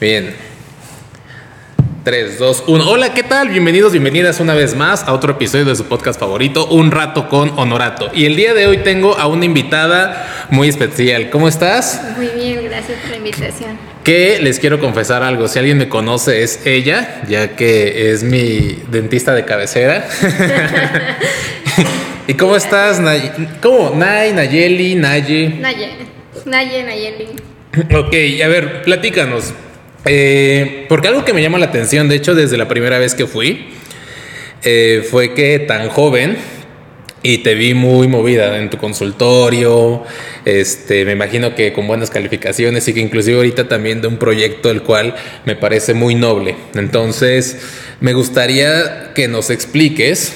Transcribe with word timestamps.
Bien. 0.00 0.34
3, 2.04 2.38
2, 2.38 2.64
1. 2.68 2.90
Hola, 2.90 3.12
¿qué 3.12 3.22
tal? 3.22 3.50
Bienvenidos, 3.50 3.92
bienvenidas 3.92 4.40
una 4.40 4.54
vez 4.54 4.74
más 4.74 5.02
a 5.02 5.12
otro 5.12 5.32
episodio 5.32 5.66
de 5.66 5.76
su 5.76 5.84
podcast 5.84 6.18
favorito, 6.18 6.66
Un 6.68 6.90
Rato 6.90 7.28
con 7.28 7.50
Honorato. 7.58 8.10
Y 8.14 8.24
el 8.24 8.34
día 8.34 8.54
de 8.54 8.66
hoy 8.66 8.78
tengo 8.78 9.18
a 9.18 9.26
una 9.26 9.44
invitada 9.44 10.46
muy 10.48 10.68
especial. 10.68 11.28
¿Cómo 11.28 11.48
estás? 11.48 12.00
Muy 12.16 12.28
bien, 12.28 12.64
gracias 12.64 12.98
por 13.00 13.10
la 13.10 13.16
invitación. 13.18 13.78
Que 14.02 14.38
les 14.40 14.58
quiero 14.58 14.80
confesar 14.80 15.22
algo. 15.22 15.48
Si 15.48 15.58
alguien 15.58 15.76
me 15.76 15.90
conoce, 15.90 16.42
es 16.42 16.66
ella, 16.66 17.20
ya 17.28 17.54
que 17.54 18.10
es 18.10 18.22
mi 18.22 18.78
dentista 18.90 19.34
de 19.34 19.44
cabecera. 19.44 20.08
¿Y 22.26 22.32
cómo 22.34 22.56
estás, 22.56 23.00
Nay? 23.00 23.32
¿Cómo? 23.60 23.94
Nay, 23.94 24.32
Nayeli, 24.32 24.94
Naye. 24.94 25.56
Naye, 25.60 25.90
Naye, 26.46 26.84
Nayeli. 26.84 27.26
Ok, 27.94 28.42
a 28.42 28.48
ver, 28.48 28.80
platícanos. 28.80 29.52
Eh, 30.04 30.86
porque 30.88 31.08
algo 31.08 31.24
que 31.24 31.32
me 31.32 31.42
llama 31.42 31.58
la 31.58 31.66
atención, 31.66 32.08
de 32.08 32.16
hecho, 32.16 32.34
desde 32.34 32.56
la 32.56 32.68
primera 32.68 32.98
vez 32.98 33.14
que 33.14 33.26
fui, 33.26 33.68
eh, 34.62 35.06
fue 35.10 35.34
que 35.34 35.58
tan 35.58 35.88
joven 35.88 36.36
y 37.22 37.38
te 37.38 37.54
vi 37.54 37.74
muy 37.74 38.08
movida 38.08 38.56
en 38.58 38.70
tu 38.70 38.78
consultorio, 38.78 40.04
este, 40.44 41.04
me 41.04 41.12
imagino 41.12 41.54
que 41.54 41.72
con 41.72 41.86
buenas 41.86 42.08
calificaciones 42.08 42.88
y 42.88 42.94
que 42.94 43.00
inclusive 43.00 43.36
ahorita 43.36 43.68
también 43.68 44.00
de 44.00 44.08
un 44.08 44.16
proyecto 44.16 44.70
el 44.70 44.82
cual 44.82 45.14
me 45.44 45.54
parece 45.54 45.92
muy 45.92 46.14
noble. 46.14 46.56
Entonces, 46.74 47.58
me 48.00 48.14
gustaría 48.14 49.12
que 49.14 49.28
nos 49.28 49.50
expliques 49.50 50.34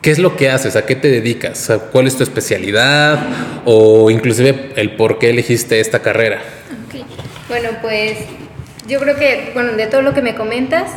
qué 0.00 0.10
es 0.10 0.18
lo 0.18 0.36
que 0.36 0.48
haces, 0.48 0.76
a 0.76 0.86
qué 0.86 0.96
te 0.96 1.08
dedicas, 1.08 1.70
cuál 1.92 2.06
es 2.06 2.16
tu 2.16 2.22
especialidad 2.22 3.62
o 3.66 4.10
inclusive 4.10 4.72
el 4.76 4.92
por 4.92 5.18
qué 5.18 5.30
elegiste 5.30 5.80
esta 5.80 6.00
carrera. 6.00 6.42
Okay. 6.88 7.04
Bueno, 7.48 7.68
pues 7.82 8.16
yo 8.86 9.00
creo 9.00 9.16
que, 9.16 9.50
bueno, 9.54 9.72
de 9.72 9.86
todo 9.86 10.02
lo 10.02 10.14
que 10.14 10.22
me 10.22 10.34
comentas, 10.34 10.90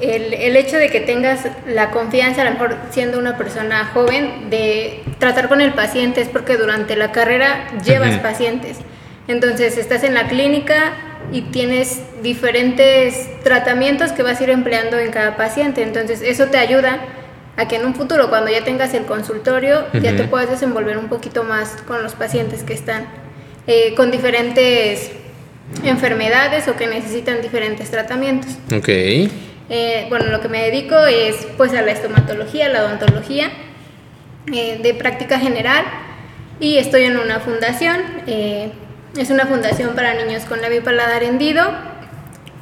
el, 0.00 0.34
el, 0.34 0.56
hecho 0.56 0.76
de 0.76 0.90
que 0.90 1.00
tengas 1.00 1.48
la 1.66 1.90
confianza, 1.90 2.42
a 2.42 2.44
lo 2.44 2.50
mejor 2.52 2.76
siendo 2.90 3.18
una 3.18 3.38
persona 3.38 3.90
joven, 3.94 4.50
de 4.50 5.02
tratar 5.18 5.48
con 5.48 5.60
el 5.60 5.72
paciente 5.72 6.20
es 6.20 6.28
porque 6.28 6.56
durante 6.56 6.96
la 6.96 7.12
carrera 7.12 7.68
llevas 7.82 8.14
uh 8.14 8.18
-huh. 8.18 8.22
pacientes. 8.22 8.78
Entonces 9.28 9.78
estás 9.78 10.04
en 10.04 10.14
la 10.14 10.28
clínica 10.28 10.92
y 11.32 11.42
tienes 11.42 12.00
diferentes 12.22 13.28
tratamientos 13.42 14.12
que 14.12 14.22
vas 14.22 14.40
a 14.40 14.44
ir 14.44 14.50
empleando 14.50 14.98
en 14.98 15.10
cada 15.10 15.36
paciente. 15.36 15.82
Entonces 15.82 16.20
eso 16.22 16.46
te 16.46 16.58
ayuda 16.58 17.00
a 17.56 17.66
que 17.66 17.76
en 17.76 17.86
un 17.86 17.94
futuro, 17.94 18.28
cuando 18.28 18.50
ya 18.50 18.64
tengas 18.64 18.92
el 18.92 19.06
consultorio, 19.06 19.80
uh 19.80 19.96
-huh. 19.96 20.02
ya 20.02 20.14
te 20.14 20.24
puedas 20.24 20.50
desenvolver 20.50 20.98
un 20.98 21.08
poquito 21.08 21.42
más 21.42 21.70
con 21.86 22.02
los 22.02 22.14
pacientes 22.14 22.62
que 22.62 22.74
están 22.74 23.06
eh, 23.66 23.94
con 23.96 24.10
diferentes 24.10 25.10
enfermedades 25.84 26.68
o 26.68 26.76
que 26.76 26.86
necesitan 26.86 27.42
diferentes 27.42 27.90
tratamientos. 27.90 28.52
Ok. 28.74 28.88
Eh, 29.68 30.06
bueno, 30.08 30.26
lo 30.26 30.40
que 30.40 30.48
me 30.48 30.62
dedico 30.62 30.96
es 31.06 31.46
pues 31.56 31.72
a 31.74 31.82
la 31.82 31.90
estomatología, 31.90 32.68
la 32.68 32.84
odontología 32.84 33.50
eh, 34.52 34.78
de 34.80 34.94
práctica 34.94 35.40
general 35.40 35.84
y 36.60 36.78
estoy 36.78 37.04
en 37.04 37.18
una 37.18 37.40
fundación, 37.40 37.96
eh, 38.26 38.70
es 39.18 39.30
una 39.30 39.46
fundación 39.46 39.94
para 39.94 40.14
niños 40.14 40.44
con 40.44 40.60
labio 40.62 40.78
y 40.78 40.82
paladar 40.82 41.24
hendido 41.24 41.64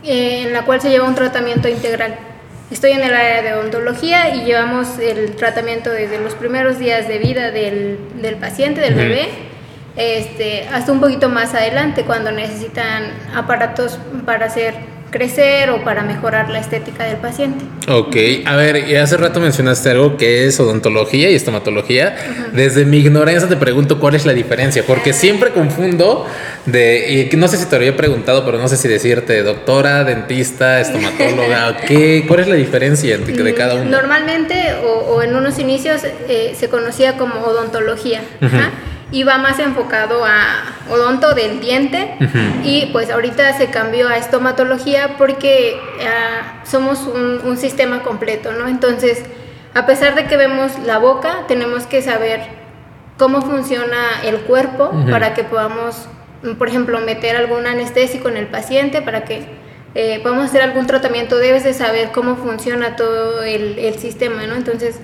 en 0.03 0.53
la 0.53 0.63
cual 0.63 0.81
se 0.81 0.91
lleva 0.91 1.07
un 1.07 1.15
tratamiento 1.15 1.69
integral. 1.69 2.17
Estoy 2.71 2.93
en 2.93 3.03
el 3.03 3.15
área 3.15 3.43
de 3.43 3.55
odontología 3.55 4.35
y 4.35 4.45
llevamos 4.45 4.99
el 4.99 5.37
tratamiento 5.37 5.91
desde 5.91 6.19
los 6.19 6.35
primeros 6.35 6.79
días 6.79 7.07
de 7.07 7.19
vida 7.19 7.51
del, 7.51 7.99
del 8.21 8.37
paciente, 8.37 8.81
del 8.81 8.95
uh 8.95 8.97
-huh. 8.97 9.01
bebé, 9.01 9.29
este, 9.97 10.67
hasta 10.69 10.93
un 10.93 11.01
poquito 11.01 11.29
más 11.29 11.55
adelante 11.55 12.05
cuando 12.05 12.33
necesitan 12.33 13.05
aparatos 13.35 13.99
para 14.27 14.47
hacer 14.47 14.75
crecer 15.15 15.71
o 15.71 15.85
para 15.85 16.03
mejorar 16.03 16.51
la 16.51 16.59
estética 16.59 17.05
del 17.05 17.19
paciente. 17.19 17.65
Ok, 17.87 18.17
a 18.47 18.57
ver, 18.57 18.89
y 18.89 18.97
hace 18.97 19.17
rato 19.17 19.39
mencionaste 19.39 19.91
algo 19.91 20.17
que 20.17 20.47
es 20.47 20.59
odontología 20.59 21.31
y 21.31 21.37
estomatología. 21.37 22.17
Uh 22.17 22.31
-huh. 22.31 22.51
Desde 22.51 22.85
mi 22.85 22.97
ignorancia 22.99 23.49
te 23.49 23.57
pregunto 23.57 24.01
cuál 24.01 24.17
es 24.17 24.27
la 24.27 24.33
diferencia, 24.33 24.83
porque 24.85 25.13
siempre 25.13 25.51
confundo 25.51 26.27
de, 26.67 27.29
y 27.33 27.37
no 27.37 27.47
sé 27.47 27.59
si 27.59 27.67
te 27.67 27.77
lo 27.77 27.77
había 27.77 27.97
preguntado, 27.97 28.45
pero 28.45 28.59
no 28.59 28.67
sé 28.67 28.77
si 28.77 28.89
decirte 28.89 29.41
doctora, 29.45 30.03
dentista, 30.03 30.81
estomatóloga, 30.87 31.77
¿qué, 31.77 32.25
¿cuál 32.27 32.41
es 32.41 32.49
la 32.49 32.57
diferencia 32.57 33.17
de, 33.17 33.33
de 33.33 33.55
cada 33.55 33.77
uno? 33.77 33.85
Normalmente, 33.89 34.75
o, 34.85 35.15
o 35.15 35.23
en 35.23 35.37
unos 35.37 35.61
inicios, 35.61 36.03
eh, 36.29 36.57
se 36.59 36.69
conocía 36.69 37.17
como 37.17 37.37
odontología. 37.37 38.23
Uh 38.41 38.47
-huh 38.47 38.71
y 39.15 39.23
va 39.23 39.39
más 39.39 39.61
enfocado 39.61 40.25
a 40.25 40.65
odonto 40.91 41.35
del 41.35 41.61
diente 41.61 42.17
uh 42.21 42.25
-huh. 42.25 42.65
y 42.65 42.87
pues 42.87 43.11
ahorita 43.11 43.57
se 43.57 43.71
cambió 43.71 44.09
a 44.09 44.17
estomatología 44.17 45.15
porque 45.17 45.81
uh, 46.01 46.69
somos 46.69 47.07
un, 47.07 47.41
un, 47.45 47.57
sistema 47.57 48.03
completo, 48.03 48.51
¿no? 48.53 48.67
Entonces, 48.67 49.23
a 49.73 49.87
pesar 49.87 50.17
de 50.17 50.25
que 50.25 50.37
vemos 50.37 50.73
la 50.85 50.99
boca, 50.99 51.45
tenemos 51.47 51.87
que 51.87 52.03
saber 52.03 52.41
cómo 53.17 53.41
funciona 53.41 54.21
el 54.25 54.41
cuerpo 54.41 54.91
uh 54.93 54.97
-huh. 54.97 55.11
para 55.13 55.33
que 55.33 55.45
podamos, 55.45 56.09
por 56.59 56.67
ejemplo, 56.67 56.99
meter 57.01 57.37
algún 57.37 57.69
anestésico 57.69 58.29
en 58.29 58.37
el 58.37 58.49
paciente, 58.49 59.01
para 59.01 59.23
que 59.23 59.47
eh, 59.95 60.19
podamos 60.25 60.47
hacer 60.47 60.63
algún 60.63 60.89
tratamiento, 60.89 61.39
debes 61.39 61.63
de 61.63 61.73
saber 61.73 62.11
cómo 62.11 62.35
funciona 62.35 62.97
todo 62.97 63.45
el, 63.45 63.79
el 63.79 63.95
sistema, 63.95 64.45
¿no? 64.49 64.57
Entonces, 64.57 64.99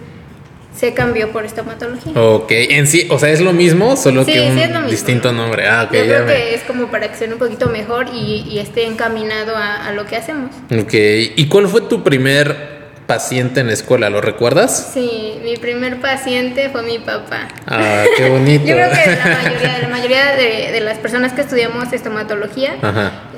se 0.75 0.94
cambió 0.94 1.31
por 1.32 1.44
estomatología. 1.44 2.12
Ok, 2.20 2.50
en 2.53 2.86
sí, 2.86 3.06
o 3.10 3.19
sea, 3.19 3.31
es 3.31 3.41
lo 3.41 3.53
mismo, 3.53 3.97
solo 3.97 4.25
sí, 4.25 4.32
que 4.32 4.41
un 4.41 4.54
sí 4.56 4.62
es 4.62 4.69
lo 4.70 4.76
mismo. 4.76 4.91
distinto 4.91 5.32
nombre. 5.32 5.69
Ah, 5.69 5.84
ok, 5.88 5.94
Yo 5.94 6.04
creo 6.04 6.26
que 6.26 6.54
es 6.54 6.62
como 6.62 6.86
para 6.88 7.08
que 7.10 7.16
sea 7.16 7.28
un 7.28 7.38
poquito 7.38 7.69
mejor 7.69 8.06
y, 8.12 8.47
y 8.48 8.58
esté 8.58 8.86
encaminado 8.86 9.56
a, 9.56 9.86
a, 9.88 9.92
lo 9.92 10.06
que 10.06 10.16
hacemos. 10.16 10.50
Ok, 10.70 10.92
¿y 10.94 11.47
cuál 11.48 11.69
fue 11.69 11.82
tu 11.82 12.03
primer 12.03 12.81
paciente 13.06 13.58
en 13.60 13.66
la 13.66 13.72
escuela? 13.72 14.08
¿Lo 14.08 14.20
recuerdas? 14.20 14.92
Sí, 14.94 15.41
mi 15.42 15.56
primer 15.56 16.00
paciente 16.00 16.70
fue 16.70 16.82
mi 16.82 17.00
papá. 17.00 17.48
Ah, 17.66 18.04
qué 18.16 18.28
bonito. 18.31 18.64
Yo 18.66 18.75
creo 18.76 18.91
que 18.91 19.10
la 19.10 19.38
mayoría, 19.42 19.78
la 19.82 19.88
mayoría 19.88 20.37
de, 20.37 20.70
de, 20.72 20.81
las 20.81 20.98
personas 20.98 21.32
que 21.32 21.41
estudiamos 21.41 21.92
estomatología, 21.92 22.76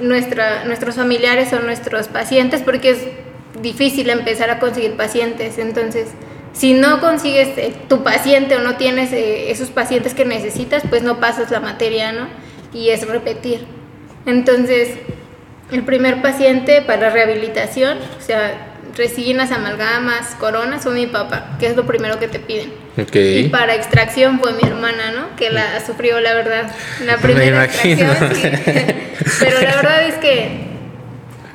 nuestra, 0.03 0.65
nuestros 0.65 0.97
familiares 0.97 1.49
son 1.49 1.65
nuestros 1.65 2.09
pacientes 2.09 2.61
porque 2.61 2.91
es 2.91 2.99
difícil 3.63 4.11
empezar 4.11 4.51
a 4.51 4.59
conseguir 4.59 4.97
pacientes, 4.97 5.57
entonces 5.59 6.09
si 6.53 6.75
no 6.75 7.01
consigues 7.01 7.57
eh, 7.57 7.75
tu 7.89 8.03
paciente 8.03 8.57
o 8.57 8.61
no 8.61 8.77
tienes 8.77 9.13
eh, 9.13 9.51
esos 9.51 9.71
pacientes 9.71 10.15
que 10.15 10.25
necesitas, 10.25 10.83
pues 10.89 11.03
no 11.03 11.19
pasas 11.19 11.51
la 11.51 11.61
materia, 11.61 12.13
¿no? 12.13 12.29
Y 12.73 12.91
es 12.91 13.07
repetir. 13.07 13.67
Entonces, 14.27 14.91
el 15.71 15.83
primer 15.83 16.23
paciente 16.23 16.83
para 16.83 17.11
rehabilitación, 17.11 17.99
o 18.19 18.21
sea, 18.21 18.73
resinas, 18.97 19.51
amalgamas, 19.51 20.35
coronas, 20.39 20.83
fue 20.83 20.93
mi 20.93 21.07
papá, 21.07 21.57
que 21.59 21.67
es 21.67 21.77
lo 21.77 21.87
primero 21.87 22.19
que 22.19 22.29
te 22.29 22.39
piden. 22.39 22.73
Okay. 23.01 23.47
Y 23.47 23.49
para 23.49 23.75
extracción 23.75 24.39
fue 24.39 24.53
mi 24.53 24.69
hermana, 24.69 25.13
¿no? 25.13 25.35
Que 25.37 25.51
la 25.51 25.81
sufrió, 25.85 26.21
la 26.21 26.35
verdad, 26.35 26.71
la 27.05 27.17
primera 27.17 27.65
extracción. 27.65 28.35
Sí. 28.35 28.43
Pero 29.41 29.61
la 29.61 29.77
verdad 29.77 30.07
es 30.07 30.17
que, 30.17 30.67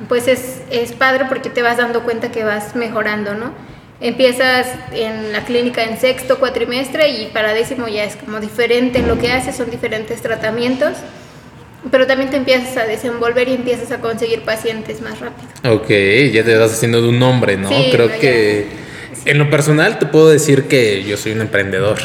pues 0.08 0.26
es, 0.26 0.62
es 0.70 0.92
padre 0.92 1.26
porque 1.28 1.50
te 1.50 1.62
vas 1.62 1.76
dando 1.76 2.02
cuenta 2.02 2.32
que 2.32 2.42
vas 2.42 2.74
mejorando, 2.74 3.34
¿no? 3.34 3.52
Empiezas 4.00 4.66
en 4.92 5.32
la 5.32 5.44
clínica 5.44 5.82
en 5.82 5.98
sexto 5.98 6.38
cuatrimestre 6.38 7.08
y 7.08 7.26
para 7.32 7.52
décimo 7.52 7.88
ya 7.88 8.04
es 8.04 8.14
como 8.14 8.38
diferente 8.38 9.02
lo 9.02 9.18
que 9.18 9.32
haces, 9.32 9.56
son 9.56 9.70
diferentes 9.70 10.22
tratamientos, 10.22 10.92
pero 11.90 12.06
también 12.06 12.30
te 12.30 12.36
empiezas 12.36 12.76
a 12.76 12.86
desenvolver 12.86 13.48
y 13.48 13.54
empiezas 13.54 13.90
a 13.90 14.00
conseguir 14.00 14.42
pacientes 14.42 15.00
más 15.00 15.18
rápido. 15.18 15.48
Ok, 15.74 15.88
ya 16.32 16.44
te 16.44 16.56
vas 16.56 16.72
haciendo 16.72 17.02
de 17.02 17.08
un 17.08 17.18
nombre, 17.18 17.56
¿no? 17.56 17.68
Sí, 17.70 17.88
Creo 17.90 18.08
no, 18.08 18.18
que 18.20 18.66
sí. 19.14 19.22
en 19.30 19.38
lo 19.38 19.50
personal 19.50 19.98
te 19.98 20.06
puedo 20.06 20.28
decir 20.28 20.68
que 20.68 21.02
yo 21.02 21.16
soy 21.16 21.32
un 21.32 21.40
emprendedor 21.40 21.98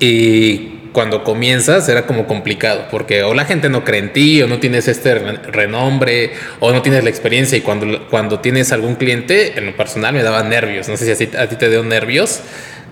y 0.00 0.77
cuando 0.92 1.24
comienzas 1.24 1.88
era 1.88 2.06
como 2.06 2.26
complicado, 2.26 2.86
porque 2.90 3.22
o 3.22 3.34
la 3.34 3.44
gente 3.44 3.68
no 3.68 3.84
cree 3.84 4.00
en 4.00 4.12
ti, 4.12 4.42
o 4.42 4.46
no 4.46 4.58
tienes 4.58 4.88
este 4.88 5.14
renombre, 5.14 6.32
o 6.60 6.72
no 6.72 6.82
tienes 6.82 7.04
la 7.04 7.10
experiencia, 7.10 7.58
y 7.58 7.60
cuando, 7.60 8.08
cuando 8.08 8.40
tienes 8.40 8.72
algún 8.72 8.96
cliente, 8.96 9.58
en 9.58 9.66
lo 9.66 9.76
personal 9.76 10.14
me 10.14 10.22
daba 10.22 10.42
nervios, 10.42 10.88
no 10.88 10.96
sé 10.96 11.04
si 11.04 11.24
a 11.24 11.28
ti, 11.28 11.36
a 11.36 11.46
ti 11.48 11.56
te 11.56 11.68
dio 11.68 11.82
nervios 11.82 12.40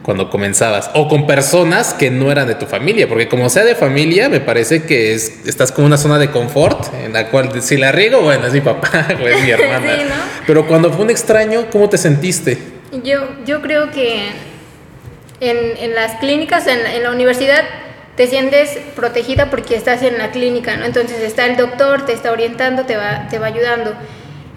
cuando 0.03 0.31
comenzabas, 0.31 0.91
o 0.95 1.09
con 1.09 1.27
personas 1.27 1.93
que 1.93 2.13
no 2.13 2.31
eran 2.31 2.47
de 2.47 2.55
tu 2.55 2.67
familia, 2.67 3.09
porque 3.09 3.27
como 3.27 3.51
sea 3.51 3.65
de 3.65 3.75
familia, 3.75 4.29
me 4.29 4.39
parece 4.39 4.85
que 4.85 5.15
es, 5.15 5.45
estás 5.47 5.73
como 5.73 5.87
una 5.87 5.99
zona 5.99 6.19
de 6.19 6.31
confort, 6.31 6.95
en 7.05 7.13
la 7.13 7.29
cual 7.29 7.61
si 7.61 7.77
la 7.77 7.91
riego, 7.91 8.21
bueno, 8.21 8.47
es 8.47 8.53
mi 8.53 8.61
papá 8.61 9.09
o 9.21 9.27
es 9.27 9.43
mi 9.43 9.51
hermana, 9.51 9.97
sí, 9.97 10.05
¿no? 10.05 10.15
pero 10.47 10.67
cuando 10.69 10.93
fue 10.93 11.05
un 11.05 11.11
extraño, 11.11 11.67
¿cómo 11.73 11.89
te 11.89 11.99
sentiste? 11.99 12.57
Yo, 13.03 13.29
yo 13.45 13.61
creo 13.63 13.91
que 13.91 14.29
en, 15.41 15.77
en 15.77 15.95
las 15.95 16.13
clínicas, 16.21 16.69
en, 16.69 16.87
en 16.87 17.03
la 17.03 17.11
universidad, 17.11 17.65
te 18.17 18.27
sientes 18.27 18.79
protegida 18.95 19.51
porque 19.51 19.77
estás 19.77 20.03
en 20.03 20.19
la 20.19 20.31
clínica, 20.31 20.77
¿no? 20.77 20.87
Entonces 20.87 21.21
está 21.21 21.45
el 21.47 21.57
doctor, 21.57 22.07
te 22.07 22.13
está 22.13 22.33
orientando, 22.33 22.85
te 22.85 22.97
va, 22.97 23.29
te 23.29 23.39
va 23.39 23.47
ayudando. 23.47 23.93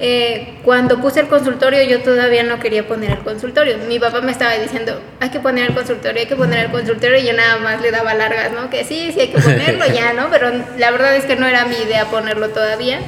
Eh, 0.01 0.59
cuando 0.63 1.01
puse 1.01 1.19
el 1.19 1.27
consultorio 1.27 1.83
yo 1.83 2.01
todavía 2.01 2.43
no 2.43 2.61
quería 2.61 2.87
poner 2.87 3.11
el 3.11 3.19
consultorio. 3.19 3.77
Mi 3.89 3.99
papá 3.99 4.21
me 4.21 4.31
estaba 4.31 4.53
diciendo, 4.53 5.01
hay 5.19 5.29
que 5.29 5.41
poner 5.41 5.69
el 5.69 5.75
consultorio, 5.75 6.21
hay 6.21 6.27
que 6.27 6.37
poner 6.37 6.65
el 6.65 6.71
consultorio 6.71 7.19
y 7.19 7.25
yo 7.25 7.33
nada 7.33 7.57
más 7.57 7.81
le 7.81 7.91
daba 7.91 8.13
largas, 8.13 8.53
¿no? 8.53 8.69
Que 8.69 8.85
sí, 8.85 9.11
sí 9.13 9.19
hay 9.19 9.27
que 9.27 9.39
ponerlo 9.39 9.85
ya, 9.87 10.13
¿no? 10.13 10.29
Pero 10.31 10.51
la 10.77 10.91
verdad 10.91 11.17
es 11.17 11.25
que 11.25 11.35
no 11.35 11.45
era 11.45 11.65
mi 11.65 11.75
idea 11.75 12.05
ponerlo 12.05 12.49
todavía. 12.49 12.99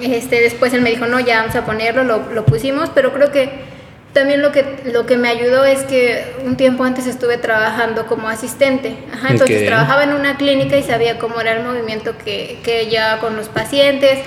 Este, 0.00 0.40
después 0.40 0.72
él 0.74 0.82
me 0.82 0.90
dijo, 0.90 1.06
no, 1.06 1.18
ya 1.18 1.40
vamos 1.40 1.56
a 1.56 1.64
ponerlo, 1.64 2.04
lo, 2.04 2.32
lo 2.32 2.44
pusimos, 2.44 2.90
pero 2.94 3.12
creo 3.12 3.32
que 3.32 3.73
también 4.14 4.42
lo 4.42 4.52
que, 4.52 4.64
lo 4.84 5.06
que 5.06 5.16
me 5.18 5.28
ayudó 5.28 5.64
es 5.64 5.82
que 5.82 6.24
un 6.44 6.56
tiempo 6.56 6.84
antes 6.84 7.06
estuve 7.06 7.36
trabajando 7.36 8.06
como 8.06 8.28
asistente. 8.28 8.96
Ajá, 9.12 9.30
entonces 9.30 9.66
trabajaba 9.66 10.04
en 10.04 10.12
una 10.12 10.36
clínica 10.36 10.78
y 10.78 10.82
sabía 10.84 11.18
cómo 11.18 11.40
era 11.40 11.52
el 11.52 11.64
movimiento 11.64 12.16
que, 12.24 12.60
que 12.64 12.86
llevaba 12.86 13.20
con 13.20 13.36
los 13.36 13.48
pacientes. 13.48 14.20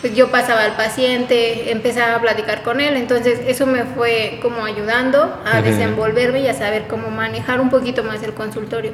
Pues 0.00 0.16
yo 0.16 0.30
pasaba 0.30 0.64
al 0.64 0.76
paciente, 0.76 1.70
empezaba 1.70 2.16
a 2.16 2.20
platicar 2.20 2.62
con 2.62 2.80
él. 2.80 2.96
Entonces 2.96 3.40
eso 3.46 3.66
me 3.66 3.84
fue 3.84 4.38
como 4.42 4.64
ayudando 4.64 5.40
a 5.44 5.60
desenvolverme 5.60 6.40
y 6.40 6.48
a 6.48 6.54
saber 6.54 6.86
cómo 6.88 7.10
manejar 7.10 7.60
un 7.60 7.70
poquito 7.70 8.02
más 8.02 8.22
el 8.22 8.32
consultorio. 8.32 8.92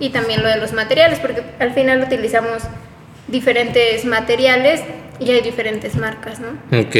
Y 0.00 0.10
también 0.10 0.42
lo 0.42 0.48
de 0.48 0.56
los 0.56 0.72
materiales, 0.72 1.20
porque 1.20 1.42
al 1.60 1.72
final 1.74 2.02
utilizamos 2.02 2.64
diferentes 3.28 4.04
materiales 4.04 4.80
y 5.20 5.30
hay 5.30 5.40
diferentes 5.40 5.94
marcas, 5.94 6.40
¿no? 6.40 6.48
Ok. 6.80 6.96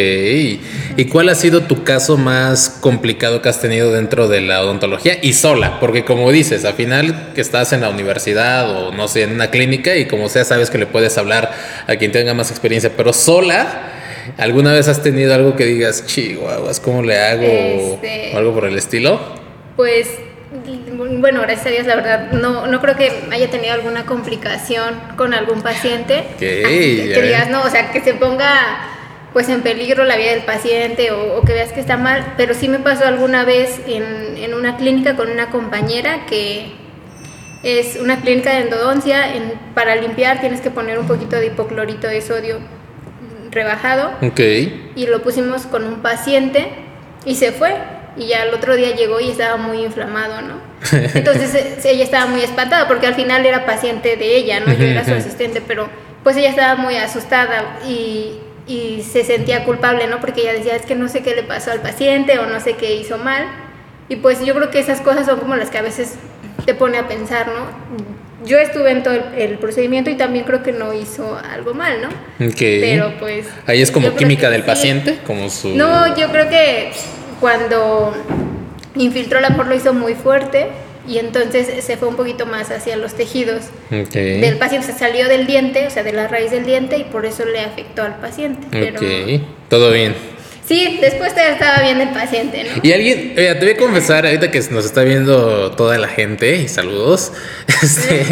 ¿Y 0.96 1.04
cuál 1.10 1.28
ha 1.28 1.34
sido 1.34 1.62
tu 1.62 1.82
caso 1.82 2.16
más 2.16 2.69
complicado 2.80 3.42
que 3.42 3.48
has 3.48 3.60
tenido 3.60 3.90
dentro 3.92 4.28
de 4.28 4.40
la 4.42 4.62
odontología 4.62 5.19
y 5.22 5.32
sola? 5.32 5.80
Porque 5.80 6.04
como 6.04 6.30
dices, 6.30 6.64
al 6.64 6.74
final 6.74 7.32
que 7.34 7.40
estás 7.40 7.72
en 7.72 7.80
la 7.80 7.88
universidad 7.90 8.70
o 8.70 8.92
no 8.92 9.08
sé, 9.08 9.22
en 9.22 9.32
una 9.32 9.50
clínica 9.50 9.96
y 9.96 10.06
como 10.06 10.28
sea, 10.28 10.44
sabes 10.44 10.70
que 10.70 10.78
le 10.78 10.86
puedes 10.86 11.19
hablar 11.19 11.50
a 11.88 11.96
quien 11.96 12.12
tenga 12.12 12.32
más 12.32 12.50
experiencia, 12.52 12.92
pero 12.96 13.12
sola, 13.12 13.88
¿alguna 14.38 14.72
vez 14.72 14.86
has 14.86 15.02
tenido 15.02 15.34
algo 15.34 15.56
que 15.56 15.64
digas, 15.64 16.06
chihuahuas, 16.06 16.78
¿cómo 16.78 17.02
le 17.02 17.19
hago? 17.19 17.42
Este- 17.42 18.30
O 18.34 18.38
algo 18.38 18.54
por 18.54 18.66
el 18.66 18.78
estilo. 18.78 19.20
Pues, 19.74 20.06
bueno, 21.20 21.41
gracias 21.43 21.67
a 21.67 21.70
Dios, 21.70 21.87
la 21.87 21.97
verdad, 21.97 22.32
no, 22.32 22.67
no 22.67 22.81
creo 22.81 22.97
que 22.97 23.11
haya 23.31 23.50
tenido 23.50 23.75
alguna 23.75 24.05
complicación 24.06 24.94
con 25.17 25.35
algún 25.35 25.62
paciente. 25.62 26.20
Ok, 26.35 26.43
Así 26.43 27.11
que, 27.14 27.23
digas, 27.23 27.50
no, 27.50 27.62
o 27.62 27.70
sea, 27.70 27.91
que 27.93 28.00
se 28.00 28.14
ponga 28.14 28.88
pues 29.32 29.49
en 29.49 29.62
peligro 29.62 30.05
la 30.05 30.17
vida 30.17 30.31
del 30.32 30.43
paciente 30.44 31.11
o, 31.11 31.38
o 31.38 31.43
que 31.43 31.55
veas 31.55 31.73
que 31.73 31.81
está 31.81 31.97
mal, 31.97 32.35
pero 32.37 32.53
sí 32.55 32.69
me 32.69 32.79
pasó 32.79 33.06
alguna 33.06 33.44
vez 33.44 33.81
en, 33.87 34.37
en 34.37 34.53
una 34.55 34.76
clínica 34.76 35.17
con 35.17 35.31
una 35.31 35.47
compañera 35.50 36.26
que 36.26 36.73
es 37.62 37.97
una 37.97 38.20
clínica 38.20 38.50
de 38.53 38.58
endodoncia, 38.65 39.35
en- 39.35 39.55
para 39.75 39.94
limpiar 39.97 40.41
tienes 40.41 40.61
que 40.61 40.70
poner 40.70 40.99
un 40.99 41.06
poquito 41.06 41.37
de 41.37 41.47
hipoclorito 41.47 42.08
de 42.08 42.20
sodio 42.20 42.58
rebajado 43.50 44.12
Ok. 44.23 44.41
y 44.41 45.06
lo 45.06 45.23
pusimos 45.23 45.62
con 45.67 45.85
un 45.85 46.00
paciente 46.03 46.69
y 47.25 47.35
se 47.37 47.53
fue. 47.53 47.75
Y 48.17 48.26
ya 48.26 48.44
el 48.44 48.55
otro 48.55 48.76
día 48.76 48.94
llegó 48.94 49.20
y 49.20 49.31
estaba 49.31 49.56
muy 49.56 49.85
inflamado, 49.85 50.43
¿no? 50.43 50.55
Entonces 51.14 51.55
eh, 51.55 51.79
ella 51.85 52.05
estaba 52.05 52.26
muy 52.26 52.43
espantada 52.43 52.87
porque 52.88 53.06
al 53.06 53.14
final 53.14 53.44
era 53.47 53.64
paciente 53.64 54.17
de 54.17 54.37
ella, 54.37 54.61
¿no? 54.61 54.73
Yo 54.73 54.85
era 54.85 55.05
su 55.05 55.14
asistente, 55.14 55.62
pero 55.67 55.88
pues 56.23 56.37
ella 56.37 56.50
estaba 56.50 56.76
muy 56.76 56.97
asustada 56.97 57.79
y, 57.88 58.35
y 58.67 59.03
se 59.03 59.25
sentía 59.25 59.64
culpable, 59.64 60.06
¿no? 60.06 60.20
Porque 60.20 60.43
ella 60.43 60.53
decía, 60.53 60.76
es 60.76 60.82
que 60.82 60.94
no 60.94 61.09
sé 61.09 61.23
qué 61.23 61.35
le 61.35 61.43
pasó 61.43 61.70
al 61.70 61.81
paciente 61.81 62.38
o 62.38 62.47
no 62.47 62.61
sé 62.61 62.75
qué 62.75 62.94
hizo 62.94 63.19
mal. 63.19 63.47
Y 64.09 64.17
pues 64.17 64.44
yo 64.44 64.55
creo 64.55 64.70
que 64.70 64.79
esas 64.79 65.00
cosas 65.00 65.26
son 65.26 65.38
como 65.38 65.56
las 65.56 65.70
que 65.70 65.79
a 65.79 65.82
veces 65.82 66.17
te 66.67 66.75
pone 66.75 66.99
a 66.99 67.08
pensar, 67.08 67.47
¿no? 67.49 68.12
Yo 68.44 68.58
estuve 68.58 68.91
en 68.91 69.03
todo 69.03 69.15
el, 69.15 69.23
el 69.38 69.58
procedimiento 69.58 70.11
y 70.11 70.17
también 70.17 70.44
creo 70.44 70.62
que 70.62 70.73
no 70.73 70.93
hizo 70.93 71.38
algo 71.38 71.75
mal, 71.75 72.03
¿no? 72.03 72.08
Ok. 72.47 72.58
Pero 72.58 73.15
pues... 73.19 73.47
Ahí 73.67 73.81
es 73.81 73.91
como 73.91 74.15
química 74.17 74.50
del 74.50 74.62
sí. 74.62 74.67
paciente, 74.67 75.19
como 75.26 75.49
su... 75.49 75.70
No, 75.76 76.15
yo 76.17 76.29
creo 76.31 76.49
que 76.49 76.93
cuando 77.43 78.12
infiltró 78.94 79.41
la 79.41 79.56
por 79.56 79.67
lo 79.67 79.75
hizo 79.75 79.93
muy 79.93 80.15
fuerte 80.15 80.69
y 81.09 81.19
entonces 81.19 81.85
se 81.85 81.97
fue 81.97 82.06
un 82.06 82.15
poquito 82.15 82.47
más 82.47 82.71
hacia 82.71 82.97
los 82.97 83.15
tejidos 83.15 83.65
del 83.91 84.59
paciente, 84.59 84.87
se 84.87 84.97
salió 84.97 85.29
del 85.29 85.49
diente, 85.49 85.89
o 85.89 85.91
sea, 85.91 86.05
de 86.05 86.12
la 86.12 86.29
raíz 86.29 86.53
del 86.53 86.65
diente 86.65 86.99
y 86.99 87.03
por 87.03 87.27
eso 87.27 87.44
le 87.44 87.59
afectó 87.59 88.05
al 88.05 88.15
paciente. 88.21 88.69
Pero 88.71 89.00
Ok. 89.00 89.43
Todo 89.69 89.91
bien. 89.91 90.15
Sí, 90.72 90.98
después 91.00 91.34
ya 91.34 91.48
estaba 91.50 91.82
bien 91.82 92.00
el 92.00 92.10
paciente, 92.10 92.64
¿no? 92.64 92.80
Y 92.82 92.92
alguien, 92.92 93.34
te 93.34 93.58
voy 93.60 93.70
a 93.70 93.76
confesar 93.76 94.24
ahorita 94.24 94.50
que 94.50 94.60
nos 94.70 94.86
está 94.86 95.02
viendo 95.02 95.72
toda 95.72 95.98
la 95.98 96.08
gente 96.08 96.56
y 96.56 96.69
saludos. 96.69 97.32
Este, 97.82 98.24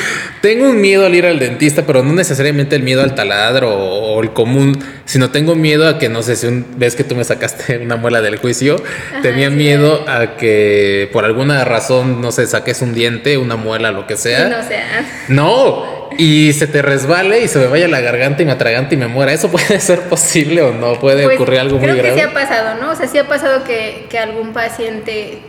tengo 0.40 0.70
un 0.70 0.80
miedo 0.80 1.04
al 1.04 1.14
ir 1.14 1.26
al 1.26 1.38
dentista, 1.38 1.84
pero 1.86 2.02
no 2.02 2.14
necesariamente 2.14 2.76
el 2.76 2.82
miedo 2.82 3.02
al 3.02 3.14
taladro 3.14 3.74
o, 3.74 4.14
o 4.14 4.22
el 4.22 4.32
común, 4.32 4.82
sino 5.04 5.30
tengo 5.30 5.54
miedo 5.54 5.86
a 5.86 5.98
que, 5.98 6.08
no 6.08 6.22
sé, 6.22 6.34
si 6.34 6.46
un, 6.46 6.66
ves 6.76 6.96
que 6.96 7.04
tú 7.04 7.14
me 7.14 7.24
sacaste 7.24 7.78
una 7.82 7.96
muela 7.96 8.22
del 8.22 8.36
juicio, 8.36 8.76
tenía 9.22 9.50
sí. 9.50 9.54
miedo 9.54 10.04
a 10.08 10.36
que 10.36 11.10
por 11.12 11.26
alguna 11.26 11.64
razón, 11.64 12.22
no 12.22 12.32
sé, 12.32 12.46
saques 12.46 12.80
un 12.80 12.94
diente, 12.94 13.36
una 13.36 13.56
muela, 13.56 13.90
lo 13.92 14.06
que 14.06 14.16
sea. 14.16 14.48
No, 14.48 14.66
sea, 14.66 15.06
No, 15.28 15.95
y 16.18 16.52
se 16.52 16.66
te 16.66 16.82
resbale 16.82 17.40
y 17.42 17.48
se 17.48 17.58
me 17.58 17.66
vaya 17.66 17.88
la 17.88 18.00
garganta 18.00 18.42
y 18.42 18.46
me 18.46 18.52
atragante 18.52 18.94
y 18.94 18.98
me 18.98 19.06
muera. 19.08 19.32
¿Eso 19.32 19.50
puede 19.50 19.80
ser 19.80 20.02
posible 20.02 20.62
o 20.62 20.72
no? 20.72 20.94
¿Puede 20.98 21.24
pues, 21.24 21.36
ocurrir 21.36 21.60
algo 21.60 21.78
muy 21.78 21.84
creo 21.88 21.96
que 21.96 22.02
grave? 22.02 22.20
sí 22.20 22.26
ha 22.26 22.32
pasado, 22.32 22.80
¿no? 22.80 22.90
O 22.90 22.94
sea, 22.94 23.06
sí 23.06 23.18
ha 23.18 23.28
pasado 23.28 23.64
que, 23.64 24.06
que 24.10 24.18
algún 24.18 24.52
paciente 24.52 25.40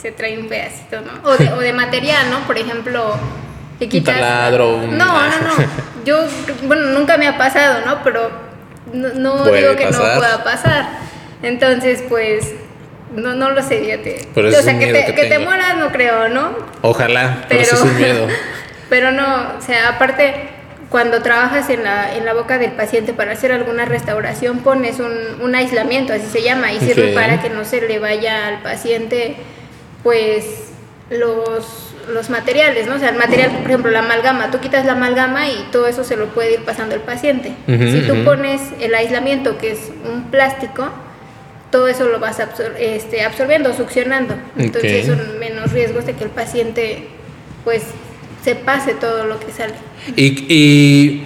se 0.00 0.12
trae 0.12 0.38
un 0.38 0.48
pedacito, 0.48 1.00
¿no? 1.00 1.28
O 1.28 1.36
de, 1.36 1.52
o 1.52 1.58
de 1.58 1.72
material, 1.72 2.30
¿no? 2.30 2.46
Por 2.46 2.58
ejemplo, 2.58 3.16
que 3.78 3.84
Un 3.86 3.90
quitas... 3.90 4.14
taladro, 4.16 4.76
un- 4.76 4.96
No, 4.98 5.06
no, 5.06 5.38
no. 5.38 5.54
Yo, 6.04 6.24
bueno, 6.64 6.86
nunca 6.88 7.16
me 7.16 7.26
ha 7.26 7.36
pasado, 7.38 7.84
¿no? 7.84 8.02
Pero 8.04 8.30
no, 8.92 9.08
no 9.14 9.44
digo 9.50 9.74
que 9.76 9.86
pasar. 9.86 10.14
no 10.14 10.20
pueda 10.20 10.44
pasar. 10.44 10.88
Entonces, 11.42 12.02
pues, 12.08 12.52
no, 13.14 13.34
no 13.34 13.50
lo 13.50 13.62
sé, 13.62 13.80
fíjate. 13.80 14.28
Pero 14.34 14.48
o 14.48 14.52
sea, 14.52 14.72
un 14.74 14.78
que 14.78 14.92
te, 14.92 15.14
que 15.14 15.24
te 15.26 15.38
mueras 15.38 15.76
no 15.78 15.90
creo, 15.90 16.28
¿no? 16.28 16.50
Ojalá, 16.82 17.44
pero, 17.48 17.60
Pero, 17.60 17.62
eso 17.62 17.76
es 17.76 17.82
un 17.82 17.96
miedo. 17.96 18.26
pero 18.88 19.10
no, 19.12 19.56
o 19.58 19.62
sea, 19.62 19.88
aparte, 19.88 20.34
cuando 20.90 21.20
trabajas 21.22 21.68
en 21.70 21.82
la, 21.82 22.14
en 22.16 22.24
la 22.24 22.32
boca 22.34 22.58
del 22.58 22.72
paciente 22.72 23.12
para 23.12 23.32
hacer 23.32 23.52
alguna 23.52 23.84
restauración, 23.84 24.60
pones 24.60 25.00
un, 25.00 25.12
un 25.40 25.54
aislamiento, 25.54 26.12
así 26.12 26.26
se 26.30 26.42
llama, 26.42 26.72
y 26.72 26.78
sirve 26.80 27.08
Ok. 27.10 27.14
para 27.14 27.42
que 27.42 27.50
no 27.50 27.64
se 27.64 27.80
le 27.80 27.98
vaya 27.98 28.46
al 28.46 28.62
paciente, 28.62 29.36
pues, 30.02 30.44
los, 31.10 31.94
los 32.12 32.30
materiales, 32.30 32.86
¿no? 32.86 32.96
O 32.96 32.98
sea, 32.98 33.10
el 33.10 33.16
material, 33.16 33.50
por 33.50 33.62
ejemplo, 33.66 33.90
la 33.90 34.00
amalgama, 34.00 34.50
tú 34.50 34.58
quitas 34.60 34.84
la 34.86 34.92
amalgama 34.92 35.48
y 35.48 35.68
todo 35.72 35.86
eso 35.86 36.04
se 36.04 36.16
lo 36.16 36.26
puede 36.26 36.54
ir 36.54 36.60
pasando 36.64 36.94
el 36.94 37.00
paciente. 37.00 37.52
Si 37.66 38.02
tú 38.06 38.24
pones 38.24 38.60
el 38.80 38.94
aislamiento, 38.94 39.58
que 39.58 39.72
es 39.72 39.90
un 40.08 40.24
plástico, 40.30 40.88
todo 41.70 41.88
eso 41.88 42.06
lo 42.06 42.18
vas 42.20 42.38
absor- 42.40 42.74
este, 42.78 43.24
absorbiendo, 43.24 43.72
succionando. 43.74 44.34
Entonces 44.56 45.08
Ok. 45.08 45.16
son 45.16 45.38
menos 45.40 45.72
riesgos 45.72 46.06
de 46.06 46.14
que 46.14 46.24
el 46.24 46.30
paciente 46.30 47.08
pues 47.64 47.82
se 48.46 48.54
pase 48.54 48.94
todo 48.94 49.26
lo 49.26 49.40
que 49.40 49.50
sale. 49.50 49.74
¿Y, 50.14 50.46
y 50.48 51.22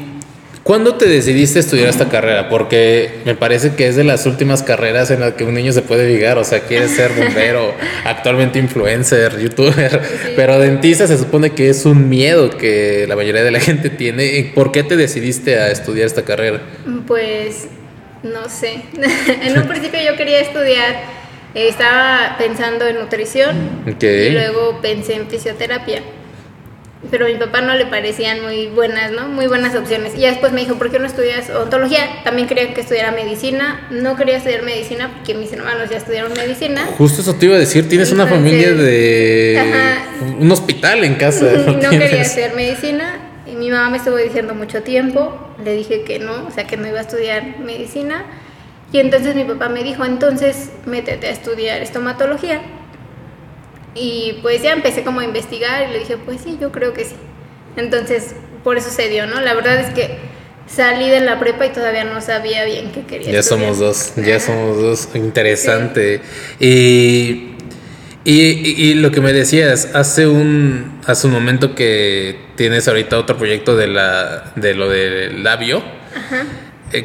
cuándo 0.63 0.95
te 0.95 1.07
decidiste 1.07 1.59
estudiar 1.59 1.91
esta 1.91 2.09
carrera? 2.09 2.49
Porque 2.49 3.21
me 3.27 3.35
parece 3.35 3.75
que 3.75 3.89
es 3.89 3.97
de 3.97 4.05
las 4.05 4.25
últimas 4.25 4.63
carreras 4.63 5.11
en 5.11 5.21
las 5.21 5.35
que 5.35 5.45
un 5.45 5.53
niño 5.53 5.71
se 5.73 5.83
puede 5.83 6.09
ligar. 6.09 6.39
O 6.39 6.45
sea, 6.45 6.61
quieres 6.61 6.93
ser 6.93 7.13
bombero, 7.13 7.75
actualmente 8.07 8.59
influencer, 8.59 9.39
youtuber, 9.39 10.01
pero 10.35 10.59
dentista 10.59 11.07
se 11.07 11.19
supone 11.19 11.51
que 11.51 11.69
es 11.69 11.85
un 11.85 12.09
miedo 12.09 12.57
que 12.57 13.05
la 13.07 13.17
mayoría 13.17 13.45
de 13.45 13.51
la 13.51 13.61
gente 13.61 13.91
tiene. 13.91 14.39
¿Y 14.39 14.45
¿Por 14.45 14.73
qué 14.73 14.83
te 14.83 14.97
decidiste 14.97 15.59
a 15.59 15.71
estudiar 15.71 16.07
esta 16.07 16.25
carrera? 16.25 16.63
Pues 17.07 17.67
no 18.23 18.49
sé. 18.49 18.81
en 19.43 19.59
un 19.59 19.69
principio 19.69 20.01
yo 20.03 20.17
quería 20.17 20.41
estudiar, 20.41 21.03
eh, 21.55 21.69
estaba 21.69 22.37
pensando 22.39 22.87
en 22.87 22.99
nutrición 22.99 23.85
y 24.01 24.31
luego 24.31 24.81
pensé 24.81 25.17
en 25.17 25.29
fisioterapia. 25.29 26.01
Pero 27.11 27.25
a 27.25 27.29
mi 27.29 27.37
papá 27.37 27.63
no 27.63 27.75
le 27.75 27.87
parecían 27.87 28.43
muy 28.43 28.67
buenas, 28.67 29.11
¿no? 29.11 29.29
Muy 29.29 29.47
buenas 29.47 29.75
opciones. 29.75 30.15
Y 30.15 30.21
ya 30.21 30.29
después 30.29 30.53
me 30.53 30.61
dijo, 30.61 30.75
¿por 30.75 30.91
qué 30.91 30.99
no 30.99 31.07
estudias 31.07 31.49
odontología? 31.49 32.23
También 32.25 32.47
quería 32.47 32.75
que 32.75 32.83
estudiara 32.83 33.11
medicina. 33.11 33.87
No 33.91 34.17
quería 34.17 34.37
estudiar 34.37 34.63
medicina 34.63 35.11
porque 35.15 35.33
mis 35.33 35.51
hermanos 35.53 35.89
ya 35.89 35.97
estudiaron 35.97 36.33
medicina. 36.35 36.85
Justo 36.99 37.23
eso 37.23 37.35
te 37.37 37.47
iba 37.47 37.57
a 37.57 37.59
decir, 37.59 37.89
tienes 37.89 38.13
una 38.13 38.27
familia 38.27 38.73
de 38.73 39.59
ajá. 39.59 40.27
un 40.41 40.53
hospital 40.53 41.05
en 41.05 41.15
casa. 41.15 41.47
no 41.67 41.79
quería 41.79 41.89
tienes? 41.89 42.29
estudiar 42.29 42.55
medicina 42.55 43.19
y 43.47 43.57
mi 43.57 43.71
mamá 43.71 43.91
me 43.91 43.97
estuvo 43.97 44.17
diciendo 44.17 44.55
mucho 44.55 44.83
tiempo, 44.83 45.39
le 45.65 45.73
dije 45.73 46.03
que 46.03 46.19
no, 46.19 46.47
o 46.47 46.51
sea 46.51 46.67
que 46.67 46.77
no 46.77 46.87
iba 46.87 46.99
a 46.99 47.03
estudiar 47.03 47.59
medicina 47.61 48.25
y 48.93 48.99
entonces 48.99 49.35
mi 49.35 49.45
papá 49.45 49.69
me 49.69 49.83
dijo, 49.83 50.05
entonces 50.05 50.71
métete 50.85 51.29
a 51.29 51.31
estudiar 51.31 51.81
estomatología 51.81 52.61
y 53.95 54.39
pues 54.43 54.63
ya 54.63 54.73
empecé 54.73 55.03
como 55.03 55.21
a 55.21 55.25
investigar 55.25 55.89
y 55.89 55.93
le 55.93 55.99
dije, 56.01 56.17
pues 56.17 56.41
sí, 56.43 56.59
yo 56.61 56.71
creo 56.73 56.93
que 56.93 57.05
sí. 57.05 57.15
Entonces 57.77 58.35
por 58.63 58.77
eso 58.77 58.91
se 58.91 59.09
dio, 59.09 59.27
¿no? 59.27 59.41
La 59.41 59.55
verdad 59.55 59.79
es 59.81 59.93
que 59.95 60.19
salí 60.67 61.09
de 61.09 61.21
la 61.21 61.41
prepa 61.41 61.67
y 61.67 61.71
todavía 61.71 62.05
no 62.05 62.21
sabía 62.21 62.65
bien 62.65 62.93
qué 62.93 63.03
quería. 63.03 63.33
Ya 63.33 63.39
estudiar. 63.41 63.61
somos 63.75 63.79
dos, 63.79 64.13
ya 64.17 64.37
Ajá. 64.37 64.47
somos 64.47 64.77
dos. 64.81 65.09
Interesante. 65.15 66.21
Y, 66.61 67.55
y, 68.25 68.35
y 68.77 68.95
lo 68.95 69.11
que 69.11 69.21
me 69.21 69.33
decías, 69.33 69.91
hace 69.95 70.27
un, 70.27 71.01
hace 71.07 71.27
un 71.27 71.33
momento 71.33 71.75
que 71.75 72.39
tienes 72.57 72.87
ahorita 72.87 73.19
otro 73.19 73.37
proyecto 73.37 73.77
de, 73.77 73.87
la, 73.89 74.53
de 74.57 74.75
lo 74.75 74.89
del 74.89 75.43
labio. 75.43 75.79
Eh, 75.79 76.45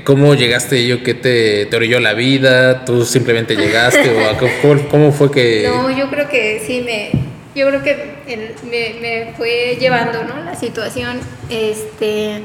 ¿Cómo 0.04 0.34
llegaste 0.34 0.78
ello? 0.80 1.04
¿Qué 1.04 1.14
te, 1.14 1.68
te 1.68 1.76
orilló 1.76 2.00
la 2.00 2.14
vida? 2.14 2.86
¿Tú 2.86 3.06
simplemente 3.06 3.56
llegaste? 3.56 4.10
¿O 4.10 4.38
cómo, 4.62 4.88
cómo 4.90 5.12
fue 5.12 5.32
que...? 5.32 5.68
No, 5.68 5.96
yo 5.96 6.10
creo 6.10 6.28
que 6.28 6.64
sí 6.66 6.82
me, 6.82 7.12
yo 7.54 7.68
creo 7.68 7.84
que 7.84 8.16
me, 8.64 9.00
me 9.00 9.34
fue 9.38 9.78
llevando, 9.80 10.24
¿no? 10.24 10.44
La 10.44 10.56
situación, 10.56 11.20
este, 11.50 12.42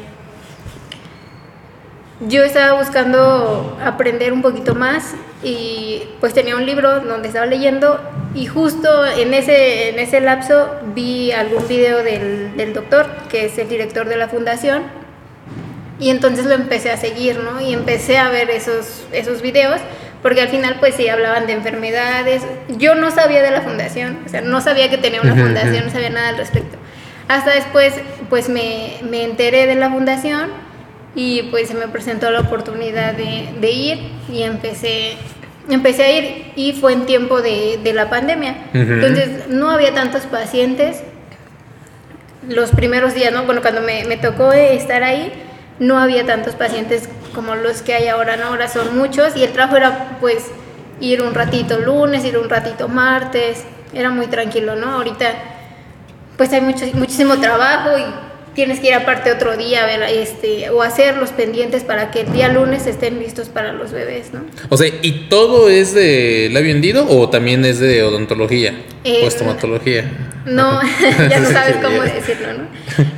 yo 2.20 2.44
estaba 2.44 2.78
buscando 2.78 3.78
aprender 3.82 4.34
un 4.34 4.42
poquito 4.42 4.74
más 4.74 5.14
y 5.42 6.02
pues 6.20 6.34
tenía 6.34 6.56
un 6.56 6.66
libro 6.66 7.00
donde 7.00 7.28
estaba 7.28 7.46
leyendo 7.46 7.98
y 8.34 8.44
justo 8.44 9.06
en 9.06 9.32
ese, 9.32 9.88
en 9.88 9.98
ese 9.98 10.20
lapso 10.20 10.70
vi 10.94 11.32
algún 11.32 11.66
video 11.66 12.02
del, 12.02 12.54
del 12.56 12.74
doctor, 12.74 13.06
que 13.30 13.46
es 13.46 13.56
el 13.56 13.70
director 13.70 14.06
de 14.06 14.16
la 14.16 14.28
fundación, 14.28 14.82
y 16.00 16.10
entonces 16.10 16.46
lo 16.46 16.54
empecé 16.54 16.90
a 16.90 16.96
seguir, 16.96 17.38
¿no? 17.38 17.60
Y 17.60 17.74
empecé 17.74 18.16
a 18.18 18.30
ver 18.30 18.50
esos, 18.50 19.04
esos 19.12 19.42
videos, 19.42 19.80
porque 20.22 20.40
al 20.40 20.48
final 20.48 20.76
pues 20.80 20.94
sí 20.94 21.08
hablaban 21.08 21.46
de 21.46 21.52
enfermedades. 21.52 22.42
Yo 22.78 22.94
no 22.94 23.10
sabía 23.10 23.42
de 23.42 23.50
la 23.50 23.60
fundación, 23.60 24.18
o 24.24 24.28
sea, 24.28 24.40
no 24.40 24.60
sabía 24.62 24.88
que 24.88 24.98
tenía 24.98 25.20
una 25.20 25.36
fundación, 25.36 25.84
no 25.84 25.92
sabía 25.92 26.10
nada 26.10 26.30
al 26.30 26.38
respecto. 26.38 26.78
Hasta 27.28 27.50
después 27.52 27.94
pues 28.28 28.48
me, 28.48 28.94
me 29.08 29.24
enteré 29.24 29.66
de 29.66 29.74
la 29.76 29.90
fundación 29.90 30.50
y 31.14 31.42
pues 31.44 31.68
se 31.68 31.74
me 31.74 31.88
presentó 31.88 32.30
la 32.30 32.40
oportunidad 32.40 33.14
de, 33.14 33.70
ir 33.70 33.98
y 34.32 34.42
empecé 34.42 35.16
empecé 35.68 36.04
a 36.04 36.18
ir 36.18 36.52
y 36.56 36.72
fue 36.72 36.92
en 36.92 37.06
tiempo 37.06 37.42
de, 37.42 37.78
la 37.94 38.08
pandemia. 38.08 38.56
Entonces 38.72 39.48
no 39.48 39.70
había 39.70 39.94
tantos 39.94 40.22
pacientes 40.22 41.02
los 42.48 42.70
primeros 42.70 43.14
días, 43.14 43.32
¿no? 43.32 43.44
Bueno, 43.44 43.60
cuando 43.60 43.80
me, 43.80 44.04
me, 44.04 44.16
tocó 44.16 44.52
estar 44.52 45.04
ahí, 45.04 45.30
no 45.80 45.98
había 45.98 46.24
tantos 46.24 46.54
pacientes 46.54 47.08
como 47.34 47.56
los 47.56 47.82
que 47.82 47.94
hay 47.94 48.06
ahora, 48.06 48.36
¿no? 48.36 48.46
Ahora 48.46 48.68
son 48.68 48.96
muchos 48.96 49.36
y 49.36 49.42
el 49.42 49.50
trabajo 49.50 49.76
era 49.76 50.18
pues 50.20 50.44
ir 51.00 51.22
un 51.22 51.34
ratito 51.34 51.80
lunes, 51.80 52.24
ir 52.24 52.38
un 52.38 52.48
ratito 52.48 52.86
martes, 52.86 53.64
era 53.92 54.10
muy 54.10 54.26
tranquilo, 54.28 54.76
¿no? 54.76 54.90
Ahorita 54.90 55.32
pues 56.36 56.52
hay 56.52 56.60
mucho, 56.60 56.86
muchísimo 56.94 57.38
trabajo 57.40 57.98
y 57.98 58.04
tienes 58.54 58.80
que 58.80 58.88
ir 58.88 58.94
aparte 58.94 59.32
otro 59.32 59.56
día 59.56 59.86
ver, 59.86 60.02
este, 60.02 60.68
o 60.70 60.82
hacer 60.82 61.16
los 61.16 61.30
pendientes 61.30 61.82
para 61.82 62.10
que 62.10 62.22
el 62.22 62.32
día 62.32 62.48
lunes 62.48 62.86
estén 62.86 63.18
listos 63.18 63.48
para 63.48 63.72
los 63.72 63.92
bebés, 63.92 64.32
¿no? 64.34 64.40
O 64.68 64.76
sea, 64.76 64.88
¿y 65.02 65.28
todo 65.28 65.70
es 65.70 65.94
de 65.94 66.50
labio 66.52 66.72
hendido 66.72 67.06
o 67.08 67.30
también 67.30 67.64
es 67.64 67.78
de 67.78 68.02
odontología 68.02 68.74
o 69.04 69.26
estomatología? 69.26 70.10
No, 70.44 70.80
ya 71.30 71.40
no 71.40 71.48
sabes 71.52 71.76
cómo 71.76 72.02
decirlo, 72.02 72.48
¿no? 72.52 72.68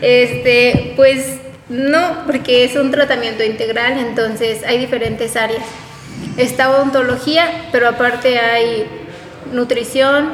Este, 0.00 0.92
pues 0.96 1.38
no, 1.68 2.24
porque 2.26 2.64
es 2.64 2.76
un 2.76 2.90
tratamiento 2.90 3.44
integral, 3.44 3.98
entonces 3.98 4.64
hay 4.64 4.78
diferentes 4.78 5.36
áreas. 5.36 5.62
Está 6.36 6.70
odontología, 6.70 7.46
pero 7.72 7.88
aparte 7.88 8.38
hay 8.38 8.86
nutrición, 9.52 10.32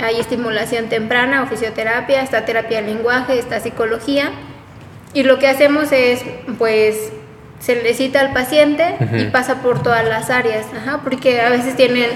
hay 0.00 0.20
estimulación 0.20 0.88
temprana 0.88 1.42
o 1.42 1.46
fisioterapia, 1.46 2.22
está 2.22 2.44
terapia 2.44 2.82
del 2.82 2.94
lenguaje, 2.94 3.38
está 3.38 3.60
psicología. 3.60 4.30
Y 5.14 5.24
lo 5.24 5.38
que 5.38 5.48
hacemos 5.48 5.92
es, 5.92 6.22
pues, 6.58 7.12
se 7.60 7.76
le 7.82 7.94
cita 7.94 8.20
al 8.20 8.32
paciente 8.32 8.96
y 9.16 9.24
pasa 9.26 9.62
por 9.62 9.82
todas 9.82 10.06
las 10.06 10.30
áreas, 10.30 10.66
porque 11.04 11.40
a 11.40 11.48
veces 11.50 11.76
tienen 11.76 12.10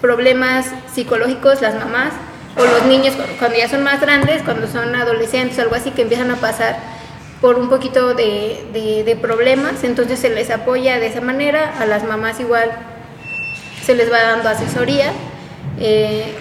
problemas 0.00 0.66
psicológicos 0.94 1.62
las 1.62 1.74
mamás 1.74 2.12
o 2.56 2.64
los 2.64 2.84
niños 2.86 3.14
cuando 3.38 3.56
ya 3.56 3.68
son 3.68 3.82
más 3.82 4.00
grandes, 4.00 4.42
cuando 4.42 4.68
son 4.68 4.94
adolescentes 4.94 5.58
o 5.58 5.62
algo 5.62 5.74
así, 5.74 5.90
que 5.90 6.02
empiezan 6.02 6.30
a 6.30 6.36
pasar 6.36 6.93
por 7.44 7.58
un 7.58 7.68
poquito 7.68 8.14
de, 8.14 9.02
de 9.04 9.16
problemas, 9.16 9.84
entonces 9.84 10.18
se 10.18 10.30
les 10.30 10.48
apoya 10.48 10.98
de 10.98 11.08
esa 11.08 11.20
manera, 11.20 11.74
a 11.78 11.84
las 11.84 12.02
mamás 12.02 12.40
igual 12.40 12.70
se 13.84 13.94
les 13.94 14.10
va 14.10 14.22
dando 14.22 14.48
asesoría 14.48 15.12
eh, 15.78 16.34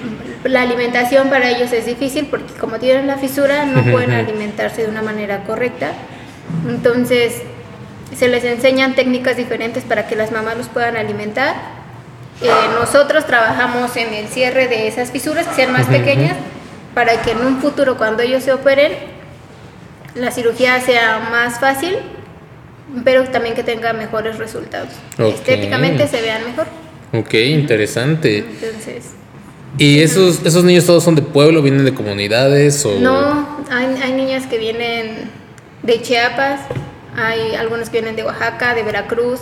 la 0.43 0.61
alimentación 0.61 1.29
para 1.29 1.49
ellos 1.49 1.71
es 1.73 1.85
difícil 1.85 2.27
porque 2.27 2.53
como 2.53 2.79
tienen 2.79 3.07
la 3.07 3.17
fisura 3.17 3.65
no 3.65 3.83
pueden 3.83 4.11
alimentarse 4.11 4.83
de 4.83 4.89
una 4.89 5.01
manera 5.01 5.43
correcta. 5.45 5.91
Entonces 6.67 7.41
se 8.15 8.27
les 8.27 8.43
enseñan 8.43 8.93
técnicas 8.95 9.37
diferentes 9.37 9.83
para 9.83 10.07
que 10.07 10.15
las 10.15 10.31
mamás 10.31 10.57
los 10.57 10.67
puedan 10.67 10.97
alimentar. 10.97 11.55
Eh, 12.41 12.49
nosotros 12.79 13.25
trabajamos 13.25 13.95
en 13.95 14.13
el 14.13 14.27
cierre 14.27 14.67
de 14.67 14.87
esas 14.87 15.11
fisuras 15.11 15.47
que 15.47 15.55
sean 15.55 15.71
más 15.71 15.87
pequeñas 15.87 16.35
para 16.93 17.21
que 17.21 17.31
en 17.31 17.45
un 17.45 17.59
futuro 17.59 17.97
cuando 17.97 18.21
ellos 18.21 18.43
se 18.43 18.53
operen 18.53 19.12
la 20.15 20.31
cirugía 20.31 20.79
sea 20.81 21.27
más 21.31 21.59
fácil, 21.59 21.95
pero 23.03 23.23
también 23.25 23.55
que 23.55 23.63
tenga 23.63 23.93
mejores 23.93 24.37
resultados. 24.37 24.89
Estéticamente 25.17 26.07
se 26.07 26.21
vean 26.21 26.43
mejor. 26.45 26.67
Ok, 27.13 27.33
interesante. 27.33 28.39
Entonces, 28.39 29.11
¿Y 29.77 30.01
esos, 30.01 30.45
esos 30.45 30.63
niños 30.63 30.85
todos 30.85 31.03
son 31.03 31.15
de 31.15 31.23
pueblo, 31.23 31.61
vienen 31.63 31.83
de 31.83 31.93
comunidades? 31.93 32.85
O... 32.85 32.99
No, 32.99 33.65
hay, 33.71 33.87
hay 34.03 34.13
niñas 34.13 34.45
que 34.45 34.59
vienen 34.59 35.31
de 35.81 36.01
Chiapas, 36.01 36.61
hay 37.15 37.55
algunos 37.55 37.89
que 37.89 37.99
vienen 38.01 38.15
de 38.15 38.23
Oaxaca, 38.23 38.75
de 38.75 38.83
Veracruz, 38.83 39.39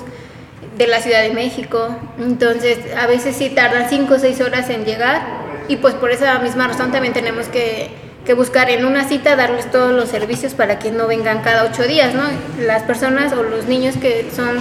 de 0.78 0.88
la 0.88 1.02
Ciudad 1.02 1.22
de 1.22 1.32
México. 1.32 1.96
Entonces, 2.18 2.80
a 2.98 3.08
veces 3.08 3.36
sí 3.36 3.50
tardan 3.50 3.90
5 3.90 4.14
o 4.14 4.20
6 4.20 4.42
horas 4.42 4.70
en 4.70 4.86
llegar 4.86 5.22
y 5.68 5.76
pues 5.78 5.94
por 5.96 6.12
esa 6.12 6.40
misma 6.40 6.68
razón 6.68 6.92
también 6.92 7.14
tenemos 7.14 7.48
que, 7.48 7.90
que, 8.26 8.34
buscar 8.34 8.70
en 8.70 8.86
una 8.86 9.08
cita 9.08 9.36
darles 9.36 9.70
todos 9.72 9.94
los 9.94 10.10
servicios 10.10 10.54
para 10.54 10.80
que 10.80 10.92
no 10.92 11.08
vengan 11.08 11.42
cada 11.42 11.64
8 11.66 11.84
días, 11.84 12.14
¿no? 12.14 12.24
Las 12.66 12.84
personas 12.84 13.34
o 13.34 13.44
los 13.44 13.66
niños 13.66 13.96
que 13.98 14.26
son 14.36 14.58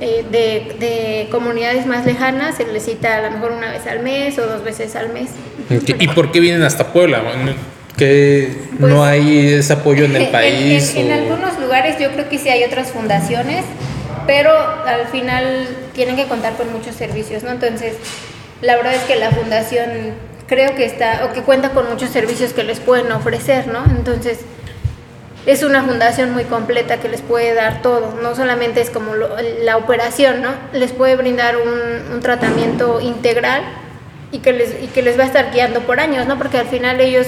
eh, 0.00 0.24
de, 0.30 0.76
de, 0.78 1.28
comunidades 1.30 1.86
más 1.86 2.04
lejanas 2.04 2.56
se 2.56 2.66
les 2.66 2.84
cita 2.84 3.18
a 3.18 3.22
lo 3.22 3.30
mejor 3.30 3.52
una 3.52 3.70
vez 3.70 3.86
al 3.86 4.00
mes 4.00 4.38
o 4.38 4.46
dos 4.46 4.64
veces 4.64 4.96
al 4.96 5.12
mes. 5.12 5.30
¿Y 5.70 6.08
por 6.08 6.32
qué 6.32 6.40
vienen 6.40 6.62
hasta 6.62 6.92
Puebla? 6.92 7.22
¿Que 7.96 8.52
no 8.78 8.96
pues, 8.96 9.00
hay 9.08 9.52
ese 9.54 9.72
apoyo 9.74 10.04
en 10.04 10.16
el 10.16 10.28
país? 10.32 10.94
En, 10.96 11.10
algunos 11.12 11.58
lugares 11.60 11.96
yo 12.00 12.10
creo 12.10 12.28
que 12.28 12.38
sí 12.38 12.48
hay 12.48 12.64
otras 12.64 12.90
fundaciones, 12.90 13.64
pero 14.26 14.50
al 14.52 15.06
final 15.08 15.68
tienen 15.94 16.16
que 16.16 16.26
contar 16.26 16.54
con 16.54 16.72
muchos 16.72 16.96
servicios, 16.96 17.42
¿no? 17.42 17.50
Entonces, 17.50 17.94
la 18.60 18.76
verdad 18.76 18.94
es 18.94 19.02
que 19.02 19.16
la 19.16 19.30
fundación 19.30 19.88
creo 20.46 20.74
que 20.74 20.84
está, 20.84 21.24
o 21.24 21.32
que 21.32 21.42
cuenta 21.42 21.70
con 21.70 21.88
muchos 21.88 22.10
servicios 22.10 22.52
que 22.52 22.64
les 22.64 22.80
pueden 22.80 23.10
ofrecer, 23.12 23.68
¿no? 23.68 23.84
Entonces, 23.84 24.40
es 25.46 25.62
una 25.62 25.82
fundación 25.82 26.32
muy 26.32 26.44
completa 26.44 26.98
que 26.98 27.08
les 27.08 27.20
puede 27.20 27.54
dar 27.54 27.82
todo, 27.82 28.14
no 28.22 28.34
solamente 28.34 28.80
es 28.80 28.90
como 28.90 29.14
la 29.16 29.76
operación, 29.76 30.42
¿no? 30.42 30.50
Les 30.72 30.92
puede 30.92 31.16
brindar 31.16 31.56
un, 31.56 32.20
tratamiento 32.20 33.00
integral 33.00 33.62
y 34.30 34.38
que, 34.38 34.52
les, 34.52 34.80
y 34.80 34.86
que 34.86 35.02
les 35.02 35.18
va 35.18 35.24
a 35.24 35.26
estar 35.26 35.50
guiando 35.52 35.80
por 35.80 35.98
años, 35.98 36.28
¿no? 36.28 36.38
Porque 36.38 36.58
al 36.58 36.66
final 36.66 37.00
ellos, 37.00 37.26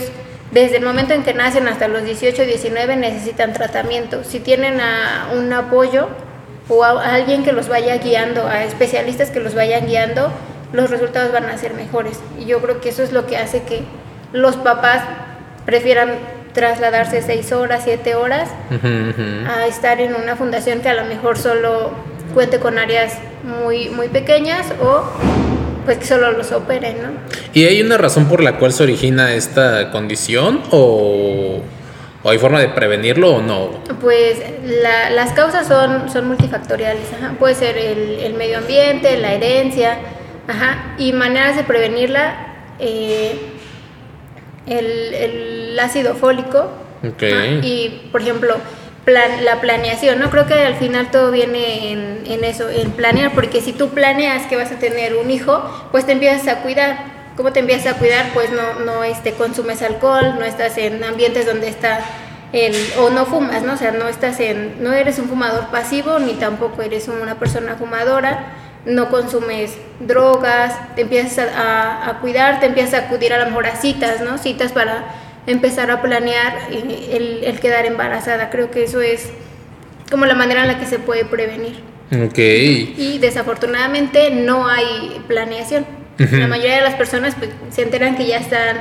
desde 0.52 0.76
el 0.76 0.84
momento 0.84 1.14
en 1.14 1.24
que 1.24 1.34
nacen 1.34 1.66
hasta 1.66 1.88
los 1.88 2.04
18, 2.04 2.44
19, 2.44 2.94
necesitan 2.94 3.52
tratamiento. 3.52 4.22
Si 4.22 4.38
tienen 4.38 4.80
a 4.80 5.30
un 5.34 5.52
apoyo 5.52 6.08
o 6.68 6.84
a 6.84 7.14
alguien 7.14 7.42
que 7.42 7.50
los 7.52 7.68
vaya 7.68 7.98
guiando, 7.98 8.46
a 8.46 8.62
especialistas 8.62 9.30
que 9.30 9.40
los 9.40 9.56
vayan 9.56 9.88
guiando, 9.88 10.30
los 10.74 10.90
resultados 10.90 11.32
van 11.32 11.44
a 11.44 11.56
ser 11.56 11.72
mejores. 11.72 12.20
Y 12.38 12.44
yo 12.44 12.60
creo 12.60 12.80
que 12.80 12.90
eso 12.90 13.02
es 13.02 13.12
lo 13.12 13.26
que 13.26 13.36
hace 13.38 13.62
que 13.62 13.82
los 14.32 14.56
papás 14.56 15.02
prefieran 15.64 16.10
trasladarse 16.52 17.22
seis 17.22 17.52
horas, 17.52 17.82
siete 17.84 18.14
horas, 18.14 18.50
a 19.48 19.66
estar 19.66 20.00
en 20.00 20.14
una 20.14 20.36
fundación 20.36 20.80
que 20.80 20.88
a 20.88 20.94
lo 20.94 21.04
mejor 21.04 21.38
solo 21.38 21.90
cuente 22.34 22.58
con 22.58 22.78
áreas 22.78 23.14
muy, 23.42 23.88
muy 23.88 24.08
pequeñas 24.08 24.66
o 24.82 25.04
pues 25.84 25.98
que 25.98 26.06
solo 26.06 26.32
los 26.32 26.50
operen, 26.52 27.02
¿no? 27.02 27.08
¿Y 27.52 27.66
hay 27.66 27.82
una 27.82 27.98
razón 27.98 28.26
por 28.26 28.42
la 28.42 28.58
cual 28.58 28.72
se 28.72 28.82
origina 28.82 29.34
esta 29.34 29.90
condición 29.90 30.62
o, 30.70 31.60
hay 32.24 32.38
forma 32.38 32.58
de 32.58 32.68
prevenirlo 32.68 33.36
o 33.36 33.42
no? 33.42 33.70
Pues 34.00 34.38
las 34.64 35.32
causas 35.32 35.68
son, 35.68 36.10
son 36.10 36.26
multifactoriales, 36.26 37.02
puede 37.38 37.54
ser 37.54 37.76
el, 37.76 38.34
medio 38.34 38.58
ambiente, 38.58 39.18
la 39.18 39.34
herencia, 39.34 39.98
ajá, 40.48 40.94
y 40.98 41.12
maneras 41.12 41.56
de 41.56 41.64
prevenirla. 41.64 42.34
Eh, 42.78 43.54
el, 44.66 45.78
ácido 45.80 46.14
fólico 46.14 46.70
y, 47.62 48.08
por 48.10 48.22
ejemplo, 48.22 48.56
la 49.06 49.60
planeación, 49.60 50.18
¿no? 50.18 50.30
Creo 50.30 50.46
que 50.46 50.54
al 50.54 50.76
final 50.76 51.10
todo 51.10 51.30
viene 51.30 51.92
en, 51.92 52.44
eso, 52.44 52.70
en 52.70 52.92
planear, 52.92 53.32
porque 53.34 53.60
si 53.60 53.72
tú 53.72 53.90
planeas 53.90 54.46
que 54.46 54.56
vas 54.56 54.72
a 54.72 54.78
tener 54.78 55.16
un 55.16 55.30
hijo, 55.30 55.62
pues 55.90 56.06
te 56.06 56.12
empiezas 56.12 56.48
a 56.48 56.62
cuidar. 56.62 57.12
¿Cómo 57.36 57.52
te 57.52 57.60
empiezas 57.60 57.94
a 57.94 57.98
cuidar? 57.98 58.30
Pues 58.32 58.50
no, 58.50 58.84
no 58.84 59.02
este, 59.02 59.32
consumes 59.32 59.82
alcohol, 59.82 60.36
no 60.38 60.44
estás 60.44 60.78
en 60.78 61.02
ambientes 61.02 61.44
donde 61.44 61.68
está 61.68 61.98
el, 62.52 62.74
o 63.00 63.10
no 63.10 63.26
fumas, 63.26 63.62
¿no? 63.62 63.74
O 63.74 63.76
sea, 63.76 63.90
no 63.90 64.08
estás 64.08 64.38
en, 64.38 64.82
no 64.82 64.92
eres 64.92 65.18
un 65.18 65.28
fumador 65.28 65.66
pasivo, 65.66 66.20
ni 66.20 66.34
tampoco 66.34 66.80
eres 66.82 67.08
una 67.08 67.34
persona 67.34 67.74
fumadora 67.74 68.54
no 68.86 69.08
consumes 69.08 69.76
drogas, 70.00 70.74
te 70.94 71.02
empiezas 71.02 71.48
a, 71.56 72.18
cuidar, 72.20 72.60
te 72.60 72.66
empiezas 72.66 72.94
a 72.94 73.06
acudir 73.06 73.32
a 73.32 73.38
lo 73.38 73.46
mejor 73.46 73.66
a 73.66 73.76
citas, 73.76 74.20
¿no? 74.20 74.38
Citas 74.38 74.72
para 74.72 75.04
empezar 75.46 75.90
a 75.90 76.02
planear 76.02 76.68
el, 76.70 77.44
el, 77.44 77.60
quedar 77.60 77.86
embarazada. 77.86 78.50
Creo 78.50 78.70
que 78.70 78.84
eso 78.84 79.00
es 79.00 79.30
como 80.10 80.26
la 80.26 80.34
manera 80.34 80.62
en 80.62 80.68
la 80.68 80.78
que 80.78 80.86
se 80.86 80.98
puede 80.98 81.24
prevenir. 81.24 81.80
Ok. 82.12 82.38
Y 82.38 83.18
desafortunadamente 83.20 84.30
no 84.30 84.68
hay 84.68 85.20
planeación. 85.26 85.86
La 86.18 86.46
mayoría 86.46 86.76
de 86.76 86.82
las 86.82 86.94
personas 86.94 87.34
pues, 87.34 87.50
se 87.70 87.82
enteran 87.82 88.16
que 88.16 88.26
ya 88.26 88.38
están 88.38 88.76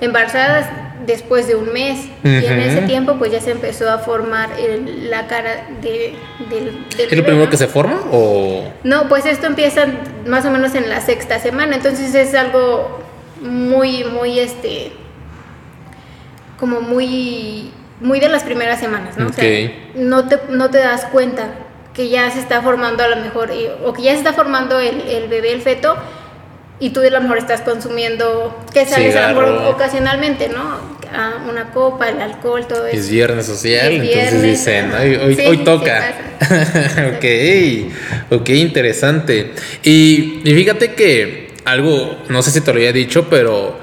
embarazadas 0.00 0.68
después 1.06 1.46
de 1.46 1.54
un 1.54 1.72
mes 1.72 2.06
y 2.24 2.28
en 2.46 2.58
ese 2.60 2.82
tiempo 2.82 3.16
pues 3.18 3.30
ya 3.32 3.40
se 3.40 3.52
empezó 3.52 3.90
a 3.90 3.98
formar 3.98 4.50
el- 4.58 5.08
la 5.10 5.26
cara 5.26 5.66
de, 5.80 6.14
del, 6.50 6.84
del 6.96 7.08
¿Es 7.10 7.16
lo 7.16 7.22
primero 7.24 7.44
¿no? 7.44 7.50
que 7.50 7.56
se 7.56 7.68
forma 7.68 8.00
o...? 8.12 8.64
No, 8.84 9.08
pues 9.08 9.24
esto 9.26 9.46
empieza 9.46 9.86
más 10.26 10.44
o 10.44 10.50
menos 10.50 10.74
en 10.74 10.88
la 10.88 11.00
sexta 11.00 11.38
semana, 11.38 11.76
entonces 11.76 12.14
es 12.14 12.34
algo 12.34 12.98
muy, 13.40 14.04
muy, 14.04 14.38
este, 14.38 14.92
como 16.58 16.80
muy, 16.80 17.70
muy 18.00 18.18
de 18.20 18.28
las 18.28 18.42
primeras 18.44 18.80
semanas, 18.80 19.16
¿no? 19.18 19.26
O 19.28 19.32
sea, 19.32 19.44
no 19.94 20.28
te, 20.28 20.38
no 20.48 20.70
te 20.70 20.78
das 20.78 21.04
cuenta 21.06 21.48
que 21.94 22.08
ya 22.08 22.30
se 22.30 22.40
está 22.40 22.62
formando 22.62 23.02
a 23.04 23.08
lo 23.08 23.16
mejor, 23.16 23.50
y- 23.52 23.68
o 23.84 23.92
que 23.92 24.02
ya 24.02 24.12
se 24.12 24.18
está 24.18 24.32
formando 24.32 24.80
el, 24.80 25.00
el 25.02 25.28
bebé, 25.28 25.52
el 25.52 25.62
feto, 25.62 25.96
y 26.78 26.90
tú 26.90 27.00
a 27.00 27.08
lo 27.10 27.20
mejor 27.22 27.38
estás 27.38 27.62
consumiendo, 27.62 28.54
que 28.72 28.84
sales 28.84 29.16
a 29.16 29.28
lo 29.32 29.40
mejor 29.40 29.46
Cigarro. 29.54 29.70
ocasionalmente, 29.70 30.48
¿no? 30.48 30.95
Ah, 31.18 31.46
una 31.48 31.70
copa, 31.70 32.10
el 32.10 32.20
alcohol, 32.20 32.66
todo 32.68 32.86
eso. 32.86 32.98
Es 32.98 33.08
viernes 33.08 33.46
social, 33.46 33.92
Es 33.92 34.02
entonces 34.02 34.42
dicen, 34.42 34.92
hoy, 34.92 35.14
hoy, 35.16 35.34
Sí, 35.34 35.46
hoy 35.46 35.58
toca. 35.64 36.14
ok, 37.16 38.38
ok, 38.38 38.48
interesante. 38.50 39.52
Y, 39.82 40.42
y 40.44 40.54
fíjate 40.54 40.92
que 40.92 41.48
algo, 41.64 42.18
no 42.28 42.42
sé 42.42 42.50
si 42.50 42.60
te 42.60 42.70
lo 42.70 42.76
había 42.78 42.92
dicho, 42.92 43.28
pero 43.30 43.78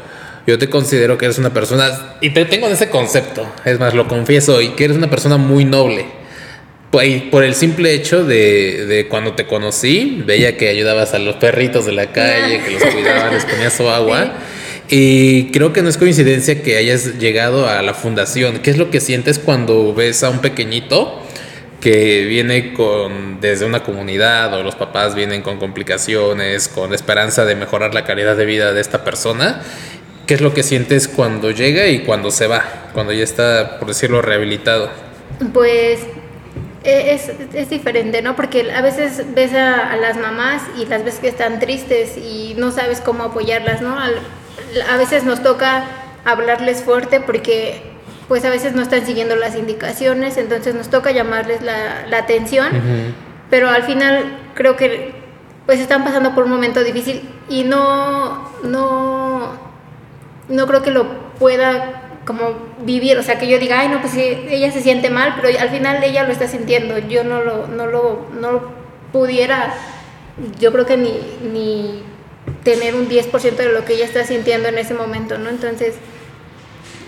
yo 0.45 0.59
te 0.59 0.69
considero 0.69 1.17
que 1.17 1.25
eres 1.25 1.37
una 1.37 1.53
persona, 1.53 2.17
y 2.21 2.31
te 2.31 2.45
tengo 2.45 2.67
en 2.67 2.73
ese 2.73 2.89
concepto, 2.89 3.51
es 3.65 3.79
más, 3.79 3.93
lo 3.93 4.07
confieso, 4.07 4.61
y 4.61 4.69
que 4.69 4.85
eres 4.85 4.97
una 4.97 5.09
persona 5.09 5.37
muy 5.37 5.65
noble. 5.65 6.05
Por, 7.31 7.43
el 7.43 7.55
simple 7.55 7.95
hecho 7.95 8.23
de, 8.23 8.85
de 8.85 9.07
cuando 9.07 9.33
te 9.33 9.47
conocí, 9.47 10.21
veía 10.27 10.57
que 10.57 10.69
ayudabas 10.69 11.15
a 11.15 11.19
los 11.19 11.37
perritos 11.37 11.87
de 11.87 11.93
la 11.93 12.11
calle, 12.11 12.61
que 12.65 12.71
los 12.71 12.83
cuidabas, 12.83 13.33
les 13.33 13.45
ponías 13.45 13.73
su 13.73 13.89
agua. 13.89 14.33
Y 14.89 15.51
creo 15.51 15.73
que 15.73 15.81
no 15.81 15.89
es 15.89 15.97
coincidencia 15.97 16.61
que 16.61 16.77
hayas 16.77 17.17
llegado 17.17 17.67
a 17.67 17.81
la 17.81 17.93
fundación. 17.93 18.59
¿Qué 18.59 18.69
es 18.69 18.77
lo 18.77 18.91
que 18.91 18.99
sientes 18.99 19.39
cuando 19.39 19.93
ves 19.93 20.23
a 20.23 20.29
un 20.29 20.39
pequeñito 20.39 21.21
que 21.79 22.25
viene 22.25 22.73
con 22.73 23.41
desde 23.41 23.65
una 23.65 23.83
comunidad 23.83 24.53
o 24.53 24.63
los 24.63 24.75
papás 24.75 25.15
vienen 25.15 25.41
con 25.41 25.57
complicaciones, 25.57 26.67
con 26.67 26.91
la 26.91 26.95
esperanza 26.95 27.45
de 27.45 27.55
mejorar 27.55 27.93
la 27.93 28.05
calidad 28.05 28.35
de 28.35 28.45
vida 28.45 28.73
de 28.73 28.81
esta 28.81 29.03
persona? 29.03 29.61
¿Qué 30.27 30.35
es 30.35 30.41
lo 30.41 30.53
que 30.53 30.63
sientes 30.63 31.07
cuando 31.07 31.51
llega 31.51 31.87
y 31.87 31.99
cuando 31.99 32.31
se 32.31 32.47
va? 32.47 32.89
Cuando 32.93 33.11
ya 33.11 33.23
está, 33.23 33.79
por 33.79 33.89
decirlo, 33.89 34.21
rehabilitado. 34.21 34.89
Pues 35.53 35.99
eh, 36.83 37.13
es, 37.13 37.31
es 37.53 37.69
diferente, 37.69 38.21
¿no? 38.21 38.35
Porque 38.35 38.71
a 38.71 38.81
veces 38.81 39.23
ves 39.33 39.53
a, 39.53 39.95
las 39.95 40.17
mamás 40.17 40.61
y 40.77 40.85
las 40.85 41.03
ves 41.05 41.15
que 41.15 41.29
están 41.29 41.59
tristes 41.59 42.17
y 42.17 42.55
no 42.57 42.71
sabes 42.71 43.01
cómo 43.01 43.23
apoyarlas, 43.23 43.81
¿no? 43.81 43.97
A 44.89 44.97
veces 44.97 45.23
nos 45.23 45.41
toca 45.41 45.85
hablarles 46.25 46.83
fuerte 46.83 47.19
porque 47.19 47.81
pues 48.27 48.45
a 48.45 48.49
veces 48.49 48.73
no 48.73 48.81
están 48.81 49.05
siguiendo 49.05 49.35
las 49.35 49.55
indicaciones, 49.55 50.37
entonces 50.37 50.73
nos 50.75 50.89
toca 50.89 51.11
llamarles 51.11 51.61
la, 51.61 52.05
la 52.07 52.19
atención, 52.19 52.71
pero 53.49 53.69
al 53.69 53.83
final 53.83 54.37
creo 54.55 54.75
que 54.75 55.13
pues 55.65 55.79
están 55.79 56.03
pasando 56.03 56.33
por 56.33 56.45
un 56.45 56.51
momento 56.51 56.83
difícil 56.83 57.29
y 57.49 57.63
no, 57.63 58.49
no, 58.63 59.51
no 60.49 60.67
creo 60.67 60.81
que 60.81 60.91
lo 60.91 61.33
pueda 61.39 62.01
como 62.25 62.53
vivir, 62.79 63.17
o 63.17 63.23
sea, 63.23 63.37
que 63.37 63.47
yo 63.47 63.59
diga, 63.59 63.81
ay, 63.81 63.89
no, 63.89 63.99
pues 63.99 64.15
ella 64.15 64.71
se 64.71 64.81
siente 64.81 65.09
mal, 65.09 65.35
pero 65.39 65.59
al 65.59 65.69
final 65.69 66.01
ella 66.03 66.23
lo 66.23 66.31
está 66.31 66.47
sintiendo, 66.47 66.97
yo 66.97 67.23
no 67.23 67.43
lo, 67.43 67.67
no 67.67 67.85
lo, 67.87 68.27
no 68.39 68.51
lo 68.51 68.71
pudiera, 69.11 69.73
yo 70.59 70.71
creo 70.71 70.85
que 70.85 70.97
ni, 70.97 71.19
ni 71.51 72.03
tener 72.63 72.95
un 72.95 73.07
10% 73.09 73.55
de 73.55 73.71
lo 73.71 73.85
que 73.85 73.93
ella 73.93 74.05
está 74.05 74.23
sintiendo 74.25 74.67
en 74.69 74.77
ese 74.77 74.93
momento, 74.93 75.37
¿no? 75.37 75.49
Entonces, 75.49 75.95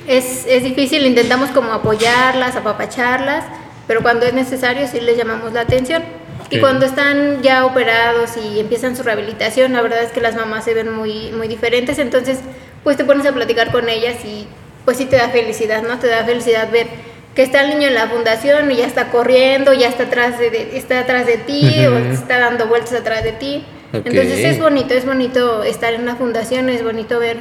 es, 0.07 0.45
es 0.47 0.63
difícil, 0.63 1.05
intentamos 1.05 1.49
como 1.49 1.73
apoyarlas, 1.73 2.55
apapacharlas, 2.55 3.43
pero 3.87 4.01
cuando 4.01 4.25
es 4.25 4.33
necesario 4.33 4.87
sí 4.87 4.99
les 4.99 5.17
llamamos 5.17 5.53
la 5.53 5.61
atención. 5.61 6.03
Y 6.51 6.57
Ok. 6.57 6.61
cuando 6.61 6.85
están 6.85 7.41
ya 7.41 7.65
operados 7.65 8.31
y 8.37 8.59
empiezan 8.59 8.95
su 8.95 9.01
rehabilitación, 9.03 9.73
la 9.73 9.81
verdad 9.81 10.03
es 10.03 10.11
que 10.11 10.21
las 10.21 10.35
mamás 10.35 10.63
se 10.63 10.73
ven 10.75 10.91
muy, 10.93 11.31
muy 11.31 11.47
diferentes, 11.47 11.97
entonces 11.97 12.39
pues 12.83 12.97
te 12.97 13.03
pones 13.05 13.25
a 13.25 13.31
platicar 13.31 13.71
con 13.71 13.89
ellas 13.89 14.23
y 14.23 14.47
pues 14.85 14.97
sí 14.97 15.05
te 15.05 15.15
da 15.15 15.29
felicidad, 15.29 15.81
¿no? 15.81 15.97
Te 15.97 16.05
da 16.07 16.23
felicidad 16.23 16.69
ver 16.71 16.85
que 17.33 17.41
está 17.41 17.61
el 17.63 17.69
niño 17.71 17.87
en 17.87 17.95
la 17.95 18.07
fundación 18.07 18.69
y 18.71 18.75
ya 18.75 18.85
está 18.85 19.09
corriendo, 19.09 19.73
ya 19.73 19.87
está 19.89 20.03
atrás 20.03 20.37
de, 20.37 20.51
de- 20.51 20.77
está 20.77 20.99
atrás 20.99 21.25
de 21.25 21.37
ti 21.37 21.83
o 21.87 21.91
Ujú. 21.97 22.13
está 22.13 22.37
dando 22.39 22.67
vueltas 22.67 22.93
atrás 22.93 23.23
de 23.23 23.31
ti. 23.31 23.65
Entonces 24.03 24.39
es 24.45 24.59
bonito, 24.59 24.93
es 24.93 25.05
bonito 25.05 25.63
estar 25.63 25.93
en 25.93 26.01
una 26.01 26.15
fundación, 26.15 26.69
es 26.69 26.83
bonito 26.83 27.19
ver 27.19 27.37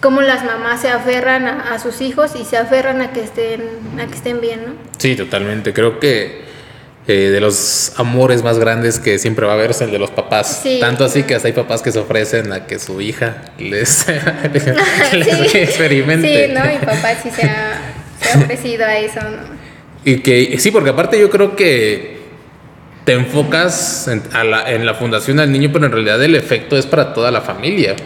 cómo 0.00 0.20
las 0.22 0.44
mamás 0.44 0.80
se 0.82 0.88
aferran 0.88 1.46
a, 1.46 1.74
a 1.74 1.78
sus 1.78 2.00
hijos 2.00 2.32
y 2.40 2.44
se 2.44 2.56
aferran 2.56 3.00
a 3.02 3.12
que 3.12 3.22
estén, 3.22 3.62
a 4.00 4.06
que 4.06 4.14
estén 4.14 4.40
bien, 4.40 4.60
¿no? 4.66 4.72
Sí, 4.98 5.14
totalmente. 5.16 5.72
Creo 5.72 6.00
que 6.00 6.42
eh, 7.08 7.12
de 7.30 7.40
los 7.40 7.92
amores 7.96 8.42
más 8.42 8.58
grandes 8.58 8.98
que 8.98 9.18
siempre 9.18 9.46
va 9.46 9.52
a 9.52 9.54
haber 9.56 9.70
es 9.70 9.80
el 9.80 9.90
de 9.90 9.98
los 9.98 10.10
papás. 10.10 10.60
Sí. 10.62 10.78
Tanto 10.80 11.04
así 11.04 11.22
que 11.24 11.34
hasta 11.34 11.48
hay 11.48 11.52
papás 11.54 11.82
que 11.82 11.92
se 11.92 11.98
ofrecen 11.98 12.52
a 12.52 12.66
que 12.66 12.78
su 12.78 13.00
hija 13.00 13.42
les, 13.58 14.06
les 15.12 15.50
Sí. 15.50 15.58
experimente. 15.58 16.46
Sí, 16.48 16.52
¿no? 16.52 16.64
Mi 16.64 16.78
papá 16.78 17.14
sí 17.22 17.30
se 17.30 17.42
ha, 17.42 17.80
se 18.20 18.30
ha 18.38 18.40
ofrecido 18.42 18.84
a 18.84 18.96
eso, 18.98 19.20
¿no? 19.20 19.62
Y 20.04 20.18
que 20.18 20.56
sí, 20.58 20.72
porque 20.72 20.90
aparte 20.90 21.18
yo 21.20 21.30
creo 21.30 21.54
que 21.54 22.21
te 23.04 23.12
enfocas 23.12 24.08
en, 24.08 24.22
a 24.32 24.44
la, 24.44 24.70
en 24.70 24.86
la 24.86 24.94
fundación 24.94 25.40
al 25.40 25.50
niño, 25.50 25.70
pero 25.72 25.86
en 25.86 25.92
realidad 25.92 26.22
el 26.22 26.34
efecto 26.34 26.76
es 26.76 26.86
para 26.86 27.12
toda 27.14 27.30
la 27.30 27.40
familia. 27.40 27.96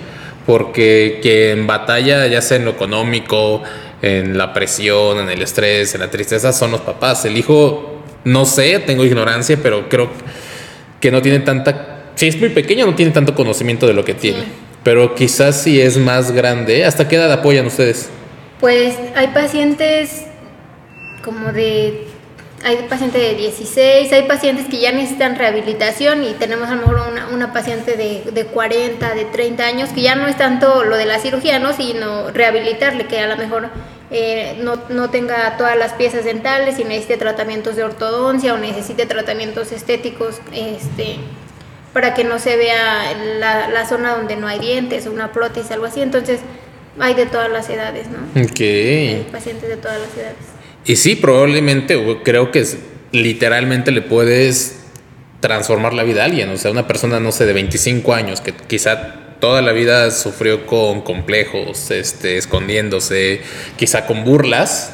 Porque 0.46 1.18
quien 1.22 1.66
batalla, 1.66 2.26
ya 2.26 2.40
sea 2.40 2.56
en 2.56 2.64
lo 2.64 2.70
económico, 2.72 3.62
en 4.00 4.38
la 4.38 4.52
presión, 4.52 5.18
en 5.18 5.28
el 5.28 5.42
estrés, 5.42 5.94
en 5.94 6.00
la 6.00 6.11
tristeza, 6.11 6.52
son 6.52 6.70
los 6.70 6.80
papás. 6.80 7.24
El 7.24 7.37
hijo, 7.37 8.02
no 8.24 8.44
sé, 8.44 8.78
tengo 8.78 9.04
ignorancia, 9.04 9.59
pero 9.62 9.88
creo 9.88 10.11
que 11.00 11.11
no 11.11 11.20
tiene 11.20 11.40
tanta. 11.40 12.12
Si 12.14 12.28
es 12.28 12.38
muy 12.38 12.50
pequeño, 12.50 12.87
no 12.87 12.94
tiene 12.94 13.12
tanto 13.12 13.35
conocimiento 13.35 13.87
de 13.87 13.94
lo 13.94 14.04
que 14.04 14.14
tiene. 14.14 14.44
Pero 14.82 15.14
quizás 15.16 15.61
si 15.61 15.80
es 15.80 15.98
más 15.98 16.30
grande, 16.30 16.85
¿hasta 16.85 17.09
qué 17.09 17.16
edad 17.16 17.32
apoyan 17.32 17.66
ustedes? 17.66 18.09
Pues 18.61 18.94
hay 19.16 19.28
pacientes 19.28 20.26
como 21.24 21.52
de, 21.52 22.06
hay 22.66 22.79
pacientes 22.88 23.22
de 23.22 23.35
16, 23.37 24.12
hay 24.12 24.22
pacientes 24.24 24.66
que 24.66 24.81
ya 24.81 24.90
necesitan 24.90 25.37
rehabilitación 25.37 26.24
y 26.24 26.33
tenemos 26.33 26.68
a 26.68 26.74
lo 26.74 26.81
mejor 26.81 27.12
una, 27.12 27.29
una 27.29 27.52
paciente 27.52 27.96
de, 27.96 28.29
de 28.33 28.46
40, 28.46 29.14
de 29.14 29.24
30 29.24 29.64
años, 29.64 29.90
que 29.90 30.02
ya 30.02 30.16
no 30.16 30.26
es 30.26 30.37
tanto 30.37 30.83
lo 30.83 30.96
de 30.96 31.07
la 31.07 31.20
cirugía, 31.20 31.61
¿no? 31.61 31.72
sino 31.72 32.33
rehabilitarle, 32.33 33.07
que 33.07 33.20
a 33.20 33.29
lo 33.29 33.37
mejor 33.37 33.68
eh, 34.11 34.57
no, 34.61 34.83
no 34.88 35.11
tenga 35.11 35.57
todas 35.57 35.79
las 35.79 35.92
piezas 35.92 36.24
dentales 36.24 36.81
y 36.81 36.85
necesite 36.85 37.18
tratamientos 37.18 37.76
de 37.76 37.85
ortodoncia 37.85 38.52
o 38.52 38.59
necesite 38.59 39.07
tratamientos 39.07 39.70
estéticos, 39.70 40.40
este 40.52 41.18
para 41.92 42.14
que 42.14 42.24
no 42.24 42.40
se 42.40 42.57
vea 42.57 43.14
la, 43.38 43.68
la 43.68 43.88
zona 43.88 44.16
donde 44.16 44.35
no 44.35 44.48
hay 44.48 44.59
dientes 44.59 45.07
una 45.07 45.33
prótesis, 45.33 45.70
algo 45.70 45.87
así. 45.87 46.02
Entonces, 46.02 46.40
hay 46.98 47.14
de 47.14 47.24
todas 47.24 47.50
las 47.50 47.70
edades, 47.70 48.09
¿no? 48.09 48.18
Ok. 48.42 48.61
Hay 48.61 49.29
pacientes 49.33 49.68
de 49.68 49.76
todas 49.79 50.00
las 50.00 50.14
edades. 50.14 50.56
Y 50.87 50.96
sí, 50.96 51.16
probablemente, 51.16 52.01
creo 52.22 52.53
que 52.53 52.64
literalmente 53.12 53.90
le 53.90 54.03
puedes 54.03 54.85
transformar 55.40 55.94
la 55.94 56.05
vida 56.05 56.22
a 56.22 56.27
alguien. 56.27 56.49
O 56.51 56.57
sea, 56.57 56.70
una 56.70 56.87
persona, 56.87 57.18
no 57.18 57.33
sé, 57.33 57.44
de 57.44 57.53
25 57.53 58.14
años 58.14 58.40
que 58.40 58.53
quizá 58.53 59.37
toda 59.40 59.62
la 59.62 59.72
vida 59.72 60.11
sufrió 60.11 60.66
con 60.66 61.03
complejos, 61.03 61.90
este, 61.90 62.37
escondiéndose, 62.37 63.40
quizá 63.77 64.07
con 64.07 64.25
burlas. 64.25 64.92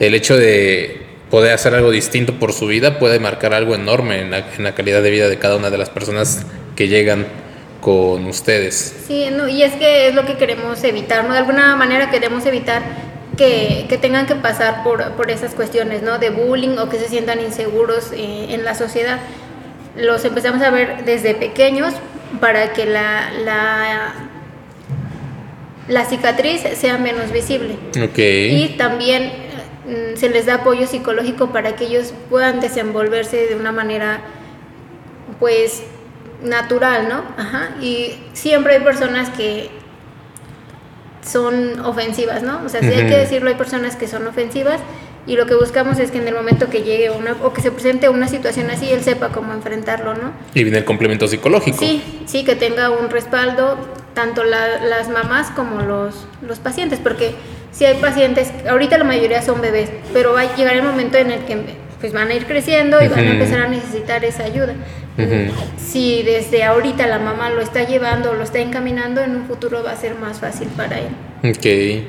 El 0.00 0.14
hecho 0.14 0.36
de 0.36 1.02
poder 1.30 1.52
hacer 1.52 1.74
algo 1.74 1.90
distinto 1.90 2.34
por 2.38 2.52
su 2.52 2.66
vida 2.66 2.98
puede 2.98 3.20
marcar 3.20 3.52
algo 3.52 3.74
enorme 3.74 4.20
en 4.20 4.30
la, 4.30 4.38
en 4.56 4.64
la 4.64 4.74
calidad 4.74 5.02
de 5.02 5.10
vida 5.10 5.28
de 5.28 5.38
cada 5.38 5.56
una 5.56 5.70
de 5.70 5.76
las 5.76 5.90
personas 5.90 6.46
que 6.74 6.88
llegan 6.88 7.26
con 7.80 8.24
ustedes. 8.26 8.94
Sí, 9.06 9.28
no, 9.30 9.48
y 9.48 9.62
es 9.62 9.74
que 9.74 10.08
es 10.08 10.14
lo 10.14 10.24
que 10.26 10.36
queremos 10.36 10.82
evitar, 10.84 11.24
¿no? 11.24 11.32
De 11.32 11.38
alguna 11.38 11.76
manera 11.76 12.10
queremos 12.10 12.44
evitar 12.46 12.82
que, 13.38 13.86
que 13.88 13.96
tengan 13.96 14.26
que 14.26 14.34
pasar 14.34 14.82
por, 14.82 15.12
por 15.12 15.30
esas 15.30 15.54
cuestiones, 15.54 16.02
¿no? 16.02 16.18
De 16.18 16.28
bullying 16.28 16.76
o 16.76 16.90
que 16.90 16.98
se 16.98 17.08
sientan 17.08 17.40
inseguros 17.40 18.12
eh, 18.12 18.48
en 18.50 18.64
la 18.64 18.74
sociedad. 18.74 19.20
Los 19.96 20.24
empezamos 20.26 20.60
a 20.60 20.70
ver 20.70 21.04
desde 21.06 21.34
pequeños 21.34 21.94
para 22.40 22.72
que 22.74 22.84
la, 22.84 23.30
la, 23.44 24.12
la 25.88 26.04
cicatriz 26.04 26.60
sea 26.74 26.98
menos 26.98 27.32
visible. 27.32 27.76
Ok. 28.02 28.18
Y 28.18 28.74
también 28.76 29.32
mm, 29.86 30.16
se 30.16 30.28
les 30.28 30.46
da 30.46 30.56
apoyo 30.56 30.86
psicológico 30.86 31.50
para 31.50 31.76
que 31.76 31.86
ellos 31.86 32.12
puedan 32.28 32.60
desenvolverse 32.60 33.46
de 33.46 33.54
una 33.54 33.72
manera, 33.72 34.20
pues, 35.38 35.84
natural, 36.42 37.08
¿no? 37.08 37.24
Ajá. 37.36 37.70
Y 37.80 38.14
siempre 38.32 38.74
hay 38.74 38.80
personas 38.80 39.30
que 39.30 39.77
son 41.28 41.80
ofensivas, 41.80 42.42
¿no? 42.42 42.60
O 42.64 42.68
sea, 42.68 42.80
sí 42.80 42.86
hay 42.88 43.06
que 43.06 43.16
decirlo, 43.16 43.48
hay 43.50 43.56
personas 43.56 43.96
que 43.96 44.08
son 44.08 44.26
ofensivas 44.26 44.80
y 45.26 45.36
lo 45.36 45.44
que 45.46 45.54
buscamos 45.54 45.98
es 45.98 46.10
que 46.10 46.18
en 46.18 46.26
el 46.28 46.34
momento 46.34 46.70
que 46.70 46.82
llegue 46.82 47.10
una, 47.10 47.36
o 47.42 47.52
que 47.52 47.60
se 47.60 47.70
presente 47.70 48.08
una 48.08 48.28
situación 48.28 48.70
así, 48.70 48.90
él 48.90 49.02
sepa 49.02 49.28
cómo 49.28 49.52
enfrentarlo, 49.52 50.14
¿no? 50.14 50.32
Y 50.54 50.62
viene 50.64 50.78
el 50.78 50.84
complemento 50.86 51.28
psicológico. 51.28 51.78
Sí, 51.78 52.02
sí, 52.26 52.44
que 52.44 52.56
tenga 52.56 52.90
un 52.90 53.10
respaldo 53.10 53.76
tanto 54.14 54.42
la- 54.44 54.78
las 54.84 55.08
mamás 55.10 55.50
como 55.50 55.82
los, 55.82 56.26
los 56.40 56.58
pacientes, 56.60 56.98
porque 57.02 57.34
si 57.72 57.84
hay 57.84 58.00
pacientes, 58.00 58.50
ahorita 58.68 58.96
la 58.96 59.04
mayoría 59.04 59.42
son 59.42 59.60
bebés, 59.60 59.90
pero 60.14 60.32
va 60.32 60.40
a 60.40 60.56
llegar 60.56 60.74
el 60.76 60.82
momento 60.82 61.18
en 61.18 61.30
el 61.30 61.44
que 61.44 61.56
pues 62.00 62.12
van 62.12 62.28
a 62.28 62.34
ir 62.34 62.46
creciendo 62.46 63.02
y 63.02 63.08
van 63.08 63.26
a 63.26 63.32
empezar 63.32 63.60
a 63.62 63.68
necesitar 63.68 64.24
esa 64.24 64.44
ayuda. 64.44 64.74
Si 65.76 66.22
desde 66.22 66.62
ahorita 66.62 67.06
la 67.06 67.18
mamá 67.18 67.50
lo 67.50 67.60
está 67.60 67.82
llevando 67.82 68.34
lo 68.34 68.44
está 68.44 68.60
encaminando, 68.60 69.20
en 69.22 69.34
un 69.34 69.46
futuro 69.46 69.82
va 69.82 69.92
a 69.92 69.96
ser 69.96 70.14
más 70.14 70.38
fácil 70.38 70.68
para 70.68 70.98
él. 70.98 71.08
Ok. 71.42 72.04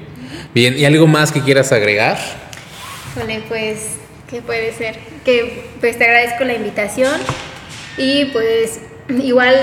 Bien, 0.54 0.78
¿y 0.78 0.86
algo 0.86 1.08
más 1.08 1.32
que 1.32 1.42
quieras 1.42 1.72
agregar? 1.72 2.18
Vale, 3.16 3.42
pues, 3.48 3.98
¿qué 4.30 4.42
puede 4.42 4.72
ser? 4.74 5.00
Que 5.26 5.66
pues 5.80 5.98
te 5.98 6.06
agradezco 6.06 6.44
la 6.44 6.54
invitación 6.54 7.14
y 7.98 8.26
pues 8.26 8.82
igual 9.10 9.56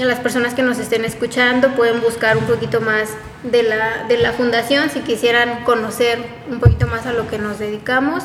a 0.00 0.04
las 0.04 0.18
personas 0.18 0.54
que 0.54 0.62
nos 0.62 0.78
estén 0.78 1.04
escuchando 1.04 1.74
pueden 1.76 2.00
buscar 2.00 2.36
un 2.36 2.44
poquito 2.44 2.80
más 2.80 3.10
de 3.44 3.62
la, 3.62 4.04
de 4.08 4.18
la 4.18 4.32
fundación 4.32 4.90
si 4.90 5.00
quisieran 5.00 5.62
conocer 5.64 6.18
un 6.50 6.58
poquito 6.58 6.88
más 6.88 7.06
a 7.06 7.12
lo 7.12 7.28
que 7.28 7.38
nos 7.38 7.60
dedicamos 7.60 8.24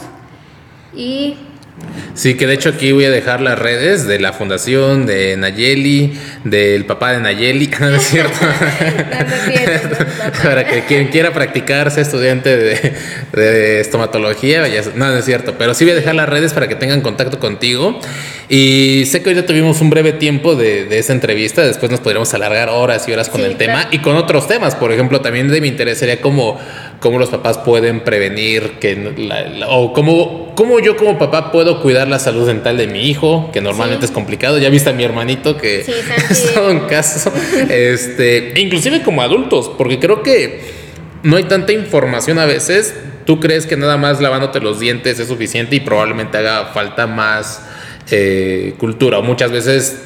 y 0.96 1.36
Sí, 2.14 2.36
que 2.36 2.46
de 2.46 2.54
hecho 2.54 2.70
aquí 2.70 2.92
voy 2.92 3.06
a 3.06 3.10
dejar 3.10 3.42
las 3.42 3.58
redes 3.58 4.06
de 4.06 4.20
la 4.20 4.34
fundación, 4.34 5.06
de 5.06 5.38
Nayeli, 5.38 6.14
del 6.44 6.86
papá 6.86 7.14
de 7.14 7.22
Nayeli, 7.22 7.72
no 7.80 7.96
es 7.96 8.04
cierto. 8.04 8.38
Para 10.44 10.66
que 10.66 10.84
quien 10.84 11.08
quiera 11.08 11.32
practicar, 11.32 11.90
sea 11.90 12.04
estudiante 12.04 12.58
de, 12.58 12.94
de 13.32 13.80
estomatología, 13.80 14.62
vaya, 14.62 14.84
no, 14.96 15.08
no 15.08 15.18
es 15.18 15.26
cierto, 15.26 15.56
pero 15.58 15.74
sí 15.74 15.86
voy 15.86 15.94
a 15.94 15.96
dejar 15.96 16.16
las 16.16 16.28
redes 16.28 16.54
para 16.54 16.68
que 16.68 16.76
tengan 16.76 17.02
contacto 17.02 17.40
contigo. 17.40 18.00
Y 18.50 19.06
sé 19.06 19.24
que 19.24 19.30
hoy 19.30 19.36
ya 19.36 19.46
tuvimos 19.46 19.80
un 19.82 19.90
breve 19.90 20.14
tiempo 20.14 20.56
de, 20.56 20.86
de 20.86 21.00
esa 21.00 21.14
entrevista, 21.14 21.66
después 21.66 21.90
nos 21.90 22.02
podríamos 22.02 22.34
alargar 22.34 22.70
horas 22.70 23.08
y 23.08 23.14
horas 23.14 23.30
con 23.30 23.42
Sí, 23.42 23.48
el 23.48 23.56
tema 23.56 23.88
y 23.92 24.00
con 24.00 24.18
otros 24.18 24.48
temas. 24.48 24.76
Por 24.76 24.92
ejemplo, 24.92 25.22
también 25.22 25.48
de 25.48 25.62
mi 25.62 25.70
interés 25.70 26.00
sería 26.00 26.20
cómo, 26.20 26.60
cómo 27.02 27.20
los 27.20 27.28
papás 27.30 27.58
pueden 27.58 28.00
prevenir 28.06 28.74
que 28.80 28.96
la- 29.18 29.42
la- 29.50 29.68
o 29.70 29.92
cómo, 29.92 30.54
cómo 30.56 30.80
yo 30.80 30.96
como 30.96 31.18
papá 31.18 31.52
puedo 31.52 31.82
cuidar 31.82 32.08
la 32.08 32.20
salud 32.20 32.48
dental 32.48 32.78
de 32.78 32.88
mi 32.88 33.10
hijo, 33.10 33.50
que 33.52 33.60
normalmente 33.60 34.06
Sí. 34.06 34.12
es 34.12 34.12
complicado. 34.12 34.58
Ya 34.60 34.70
viste 34.70 34.92
a 34.92 34.94
mi 34.94 35.04
hermanito 35.04 35.58
que 35.58 35.84
Sí, 35.84 35.92
Santi. 36.08 36.24
es 36.32 36.54
todo 36.54 36.72
un 36.72 36.80
caso. 36.82 37.34
Este, 37.70 38.54
inclusive 38.56 39.02
como 39.02 39.22
adultos, 39.22 39.70
porque 39.78 40.00
creo 40.00 40.22
que 40.24 40.62
no 41.24 41.36
hay 41.38 41.44
tanta 41.46 41.74
información 41.74 42.40
a 42.40 42.46
veces. 42.46 42.94
Tú 43.26 43.40
crees 43.40 43.66
que 43.66 43.78
nada 43.78 43.98
más 43.98 44.22
lavándote 44.22 44.60
los 44.62 44.80
dientes 44.80 45.20
es 45.20 45.28
suficiente 45.28 45.76
y 45.76 45.80
probablemente 45.82 46.38
haga 46.38 46.68
falta 46.74 47.06
más 47.08 47.66
eh, 48.12 48.74
cultura. 48.78 49.20
O 49.20 49.24
muchas 49.24 49.52
veces 49.52 50.04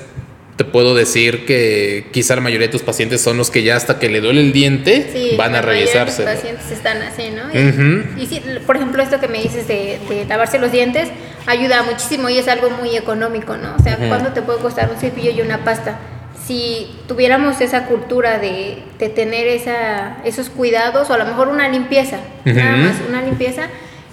te 0.55 0.63
puedo 0.63 0.95
decir 0.95 1.45
que 1.45 2.07
quizá 2.11 2.35
la 2.35 2.41
mayoría 2.41 2.67
de 2.67 2.71
tus 2.71 2.81
pacientes 2.81 3.21
son 3.21 3.35
los 3.35 3.51
que 3.51 3.63
ya 3.63 3.75
hasta 3.75 3.99
que 3.99 4.07
le 4.07 4.21
duele 4.21 4.39
el 4.39 4.53
diente 4.53 5.09
sí, 5.11 5.35
van 5.37 5.53
a 5.53 5.61
revisarse. 5.61 6.23
Los 6.23 6.33
pacientes 6.33 6.71
están 6.71 7.01
así, 7.01 7.29
¿no? 7.29 7.53
Y, 7.53 8.23
y 8.23 8.25
sí, 8.25 8.41
por 8.65 8.77
ejemplo, 8.77 9.03
esto 9.03 9.19
que 9.19 9.27
me 9.27 9.41
dices 9.41 9.67
de, 9.67 9.99
de 10.07 10.25
lavarse 10.25 10.57
los 10.57 10.71
dientes 10.71 11.09
ayuda 11.45 11.83
muchísimo 11.83 12.29
y 12.29 12.37
es 12.37 12.47
algo 12.47 12.69
muy 12.69 12.95
económico, 12.95 13.57
¿no? 13.57 13.75
O 13.77 13.83
sea, 13.83 13.97
Ujú. 13.97 14.07
¿cuánto 14.07 14.31
te 14.31 14.41
puede 14.41 14.59
costar 14.59 14.89
un 14.89 14.97
cepillo 14.97 15.31
y 15.31 15.41
una 15.41 15.65
pasta? 15.65 15.99
Si 16.47 16.95
tuviéramos 17.07 17.59
esa 17.59 17.87
cultura 17.87 18.39
de, 18.39 18.77
de 18.97 19.09
tener 19.09 19.47
esa, 19.47 20.19
esos 20.23 20.49
cuidados 20.49 21.09
o 21.09 21.13
a 21.13 21.17
lo 21.17 21.25
mejor 21.25 21.49
una 21.49 21.67
limpieza, 21.67 22.19
nada 22.45 22.77
más 22.77 22.95
una 23.09 23.21
limpieza, 23.23 23.63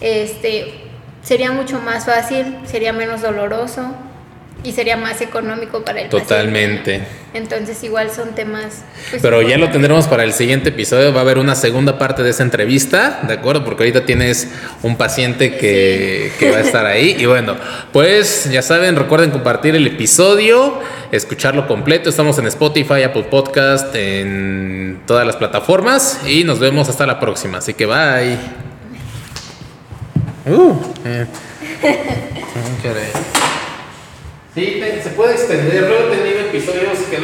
este, 0.00 0.72
sería 1.22 1.52
mucho 1.52 1.78
más 1.80 2.06
fácil, 2.06 2.56
sería 2.64 2.92
menos 2.92 3.20
doloroso 3.20 3.94
y 4.64 4.72
sería 4.72 4.96
más 4.96 5.20
económico 5.20 5.82
para 5.82 6.02
el. 6.02 6.08
Totalmente. 6.08 7.02
Entonces 7.34 7.82
igual 7.82 8.10
son 8.10 8.34
temas... 8.34 8.82
pues, 9.10 9.22
Pero 9.22 9.40
ya 9.42 9.56
lo 9.56 9.70
tendremos 9.70 10.06
para 10.06 10.22
el 10.22 10.32
siguiente 10.32 10.68
episodio. 10.68 11.12
Va 11.12 11.20
a 11.20 11.22
haber 11.22 11.38
una 11.38 11.54
segunda 11.54 11.98
parte 11.98 12.22
de 12.22 12.30
esa 12.30 12.42
entrevista, 12.42 13.20
¿de 13.26 13.34
acuerdo? 13.34 13.64
Porque 13.64 13.84
ahorita 13.84 14.04
tienes 14.04 14.48
un 14.82 14.96
paciente 14.96 15.56
que, 15.56 16.30
que 16.38 16.50
va 16.50 16.58
a 16.58 16.60
estar 16.60 16.84
ahí. 16.84 17.16
Y 17.18 17.26
bueno, 17.26 17.56
pues 17.92 18.50
ya 18.50 18.60
saben, 18.60 18.96
recuerden 18.96 19.30
compartir 19.30 19.74
el 19.74 19.86
episodio, 19.86 20.80
escucharlo 21.10 21.66
completo. 21.66 22.10
Estamos 22.10 22.38
en 22.38 22.46
Spotify, 22.46 23.02
Apple 23.04 23.24
Podcast, 23.24 23.94
en 23.96 25.00
todas 25.06 25.26
las 25.26 25.36
plataformas. 25.36 26.20
Y 26.26 26.44
nos 26.44 26.58
vemos 26.58 26.88
hasta 26.88 27.06
la 27.06 27.18
próxima. 27.18 27.58
Así 27.58 27.74
que 27.74 27.86
bye. 27.86 28.38
Uh, 30.44 30.74
eh. 31.04 31.26
Sí, 34.54 34.82
se 35.02 35.10
puede 35.10 35.32
extender. 35.32 35.88
Luego 35.88 36.12
he 36.12 36.16
tenido 36.16 36.40
episodios 36.40 36.98
que 37.10 37.16